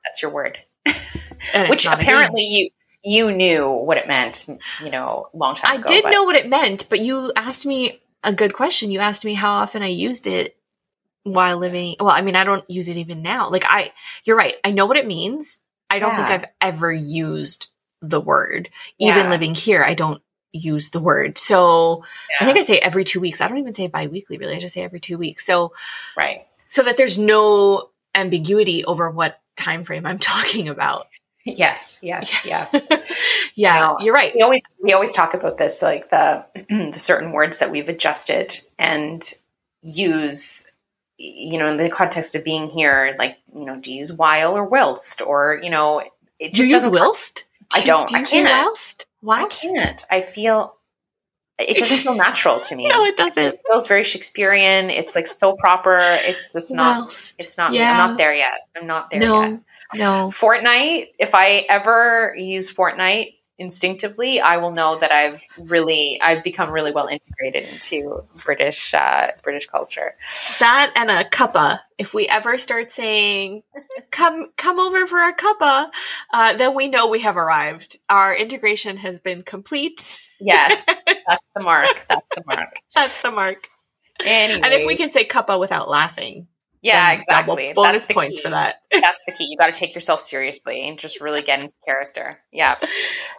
That's 0.04 0.22
your 0.22 0.32
word. 0.32 0.60
Which 1.70 1.86
apparently 1.86 2.44
you 2.44 2.70
you 3.04 3.32
knew 3.32 3.70
what 3.70 3.98
it 3.98 4.08
meant, 4.08 4.48
you 4.84 4.92
know, 4.92 5.28
long 5.34 5.56
time 5.56 5.72
I 5.72 5.76
ago. 5.76 5.86
I 5.88 5.94
did 5.94 6.04
but. 6.04 6.10
know 6.12 6.24
what 6.24 6.36
it 6.36 6.48
meant, 6.48 6.88
but 6.90 7.00
you 7.00 7.32
asked 7.36 7.66
me 7.66 8.00
a 8.24 8.34
good 8.34 8.54
question. 8.54 8.92
You 8.92 9.00
asked 9.00 9.26
me 9.26 9.34
how 9.34 9.54
often 9.54 9.82
I 9.82 9.88
used 9.88 10.28
it 10.28 10.56
while 11.24 11.58
living. 11.58 11.96
Well, 12.00 12.12
I 12.12 12.22
mean, 12.22 12.36
I 12.36 12.44
don't 12.44 12.68
use 12.70 12.88
it 12.88 12.98
even 12.98 13.22
now. 13.22 13.50
Like 13.50 13.66
I, 13.68 13.92
you're 14.26 14.38
right. 14.38 14.56
I 14.64 14.72
know 14.72 14.86
what 14.86 14.98
it 14.98 15.08
means. 15.08 15.58
I 15.92 16.00
don't 16.00 16.12
yeah. 16.12 16.26
think 16.26 16.30
I've 16.30 16.50
ever 16.62 16.92
used 16.92 17.68
the 18.02 18.22
word. 18.22 18.70
Even 18.98 19.26
yeah. 19.26 19.30
living 19.30 19.54
here, 19.54 19.84
I 19.84 19.94
don't 19.94 20.22
use 20.54 20.90
the 20.90 21.02
word. 21.02 21.38
So 21.38 22.04
yeah. 22.30 22.38
I 22.42 22.46
think 22.46 22.58
I 22.58 22.62
say 22.62 22.80
every 22.80 23.04
two 23.04 23.20
weeks. 23.20 23.42
I 23.42 23.48
don't 23.48 23.58
even 23.58 23.74
say 23.74 23.88
biweekly, 23.88 24.38
really. 24.38 24.56
I 24.56 24.60
just 24.60 24.74
say 24.74 24.84
every 24.84 25.02
two 25.02 25.18
weeks. 25.18 25.46
So 25.46 25.74
right. 26.16 26.48
So 26.70 26.84
that 26.84 26.96
there's 26.96 27.20
no 27.20 27.90
ambiguity 28.16 28.86
over 28.86 29.10
what 29.10 29.42
time 29.58 29.84
frame 29.84 30.06
I'm 30.06 30.18
talking 30.20 30.70
about. 30.70 31.08
Yes, 31.44 32.00
yes, 32.04 32.46
yeah. 32.46 32.68
yeah, 33.56 33.80
know, 33.80 33.98
you're 34.00 34.14
right. 34.14 34.32
We 34.36 34.42
always 34.42 34.62
we 34.82 34.94
always 34.94 35.12
talk 35.12 35.34
about 35.34 35.58
this 35.58 35.82
like 35.82 36.10
the 36.10 36.46
the 36.70 36.92
certain 36.94 37.32
words 37.32 37.60
that 37.60 37.72
we've 37.72 37.90
adjusted 37.90 38.62
and 38.78 39.24
use 39.82 40.68
you 41.22 41.58
know, 41.58 41.68
in 41.68 41.78
the 41.78 41.90
context 41.90 42.36
of 42.36 42.44
being 42.44 42.70
here, 42.70 43.16
like, 43.20 43.38
you 43.56 43.66
know, 43.66 43.78
do 43.80 43.92
you 43.92 44.00
use 44.00 44.12
while 44.12 44.56
or 44.58 44.64
whilst? 44.66 45.22
Or, 45.22 45.60
you 45.62 45.70
know, 45.70 46.00
it 46.40 46.54
Do 46.54 46.58
just 46.58 46.68
you 46.68 46.72
doesn't. 46.72 46.92
whilst? 46.94 47.44
I 47.74 47.80
Do- 47.82 47.86
don't. 47.86 48.08
Do 48.10 48.16
you 48.16 48.22
I 48.22 48.24
can't. 48.24 48.50
whilst? 48.50 49.06
I 49.30 49.46
can't. 49.46 50.06
I 50.10 50.22
feel 50.22 50.76
it 51.60 51.78
doesn't 51.78 51.98
feel 51.98 52.16
natural 52.16 52.60
to 52.60 52.76
me. 52.76 52.88
No, 52.90 53.04
it 53.06 53.16
doesn't. 53.16 53.44
It 53.54 53.62
feels 53.70 53.88
very 53.88 54.04
Shakespearean. 54.04 54.90
It's 54.90 55.16
like 55.16 55.28
so 55.28 55.54
proper. 55.54 56.00
It's 56.00 56.52
just 56.52 56.74
not. 56.74 57.02
Whilst. 57.02 57.36
It's 57.44 57.58
not. 57.58 57.72
Yeah. 57.74 57.92
I'm 57.92 57.98
not 58.10 58.18
there 58.18 58.34
yet. 58.34 58.54
I'm 58.76 58.88
not 58.88 59.12
there 59.12 59.20
No. 59.20 59.42
yet. 59.44 59.60
No. 59.98 60.32
Fortnight. 60.32 61.10
If 61.20 61.36
I 61.36 61.66
ever 61.70 62.34
use 62.38 62.70
fortnight 62.72 63.34
instinctively, 63.62 64.42
I 64.42 64.58
will 64.58 64.72
know 64.72 64.98
that 64.98 65.12
I've 65.12 65.42
really, 65.60 66.20
I've 66.22 66.44
become 66.44 66.72
really 66.72 66.92
well 66.92 67.08
integrated 67.08 67.72
into 67.72 68.26
British, 68.44 68.94
uh, 68.96 69.28
British 69.44 69.68
culture. 69.68 70.16
That 70.60 70.92
and 70.96 71.12
a 71.12 71.24
cuppa. 71.24 71.80
If 72.00 72.16
we 72.16 72.28
ever 72.28 72.58
start 72.58 72.92
saying, 72.92 73.62
come, 74.10 74.48
come 74.58 74.80
over 74.80 75.06
for 75.06 75.20
a 75.20 75.36
cuppa, 75.36 75.90
uh, 76.34 76.58
then 76.58 76.76
we 76.76 76.88
know 76.88 77.08
we 77.08 77.20
have 77.22 77.38
arrived. 77.38 77.98
Our 78.10 78.36
integration 78.36 78.98
has 78.98 79.20
been 79.20 79.44
complete. 79.44 80.28
Yes, 80.40 80.84
that's 81.28 81.48
the 81.56 81.62
mark. 81.62 82.06
That's 82.10 82.30
the 82.36 82.44
mark. 82.48 82.76
That's 82.96 83.22
the 83.22 83.32
mark. 83.32 83.70
Anyway, 84.26 84.62
And 84.64 84.74
if 84.74 84.88
we 84.88 84.96
can 84.96 85.12
say 85.12 85.24
cuppa 85.26 85.60
without 85.60 85.88
laughing, 85.88 86.48
yeah, 86.82 87.12
exactly. 87.12 87.74
Bonus 87.76 88.06
points 88.08 88.38
key. 88.38 88.44
for 88.44 88.50
that. 88.50 88.82
That's 88.92 89.24
the 89.26 89.32
key. 89.32 89.48
You 89.50 89.58
got 89.58 89.72
to 89.72 89.80
take 89.80 89.94
yourself 89.94 90.20
seriously 90.20 90.88
and 90.88 90.98
just 90.98 91.22
really 91.22 91.42
get 91.42 91.60
into 91.60 91.76
character. 91.86 92.40
Yeah. 92.52 92.76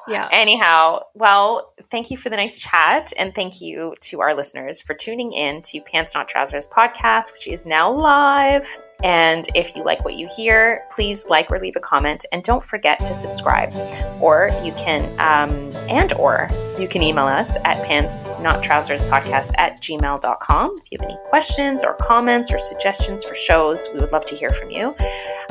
Yeah. 0.07 0.29
Anyhow, 0.31 1.01
well, 1.15 1.73
thank 1.91 2.11
you 2.11 2.17
for 2.17 2.31
the 2.31 2.37
nice 2.37 2.61
chat. 2.61 3.13
And 3.19 3.35
thank 3.35 3.61
you 3.61 3.95
to 4.03 4.21
our 4.21 4.35
listeners 4.35 4.81
for 4.81 4.95
tuning 4.95 5.33
in 5.33 5.63
to 5.63 5.81
Pants 5.81 6.15
Not 6.15 6.29
Trousers 6.29 6.67
podcast, 6.67 7.33
which 7.33 7.49
is 7.49 7.67
now 7.67 7.93
live. 7.93 8.67
And 9.03 9.47
if 9.55 9.75
you 9.75 9.85
like 9.85 10.05
what 10.05 10.15
you 10.15 10.29
hear, 10.37 10.85
please 10.91 11.29
like 11.29 11.51
or 11.51 11.59
leave 11.59 11.77
a 11.77 11.81
comment. 11.81 12.25
And 12.33 12.43
don't 12.43 12.63
forget 12.63 13.05
to 13.05 13.15
subscribe. 13.15 13.75
Or 14.21 14.51
you 14.63 14.73
can, 14.73 15.05
um, 15.19 15.73
and 15.89 16.13
or 16.15 16.49
you 16.79 16.89
can 16.89 17.03
email 17.03 17.27
us 17.27 17.57
at 17.65 17.85
pants 17.87 18.25
not 18.41 18.63
trousers 18.63 19.03
podcast 19.03 19.53
at 19.59 19.81
gmail.com. 19.81 20.77
If 20.79 20.93
you 20.93 20.99
have 21.01 21.09
any 21.09 21.19
questions 21.29 21.85
or 21.85 21.95
comments 21.95 22.53
or 22.53 22.59
suggestions 22.59 23.25
for 23.25 23.35
shows, 23.35 23.89
we 23.93 24.01
would 24.01 24.13
love 24.13 24.25
to 24.27 24.37
hear 24.37 24.51
from 24.53 24.71
you. 24.71 24.95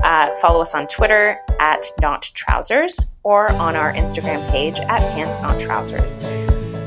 Uh, 0.03 0.33
follow 0.35 0.61
us 0.61 0.73
on 0.73 0.87
Twitter 0.87 1.39
at 1.59 1.85
not 1.99 2.23
trousers 2.33 3.07
or 3.23 3.51
on 3.53 3.75
our 3.75 3.93
Instagram 3.93 4.49
page 4.49 4.79
at 4.79 4.99
pants 5.13 5.41
not 5.41 5.59
trousers. 5.59 6.23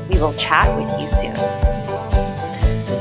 We 0.09 0.19
will 0.19 0.33
chat 0.33 0.75
with 0.77 0.99
you 0.99 1.07
soon. 1.07 1.35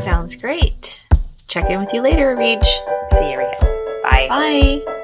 Sounds 0.01 0.35
great. 0.35 1.09
Check 1.55 1.71
in 1.71 1.79
with 1.79 1.95
you 1.95 2.03
later, 2.03 2.35
Reach. 2.35 2.67
See 3.07 3.31
you, 3.31 3.39
Rita. 3.39 4.01
Bye. 4.03 4.27
Bye. 4.29 5.01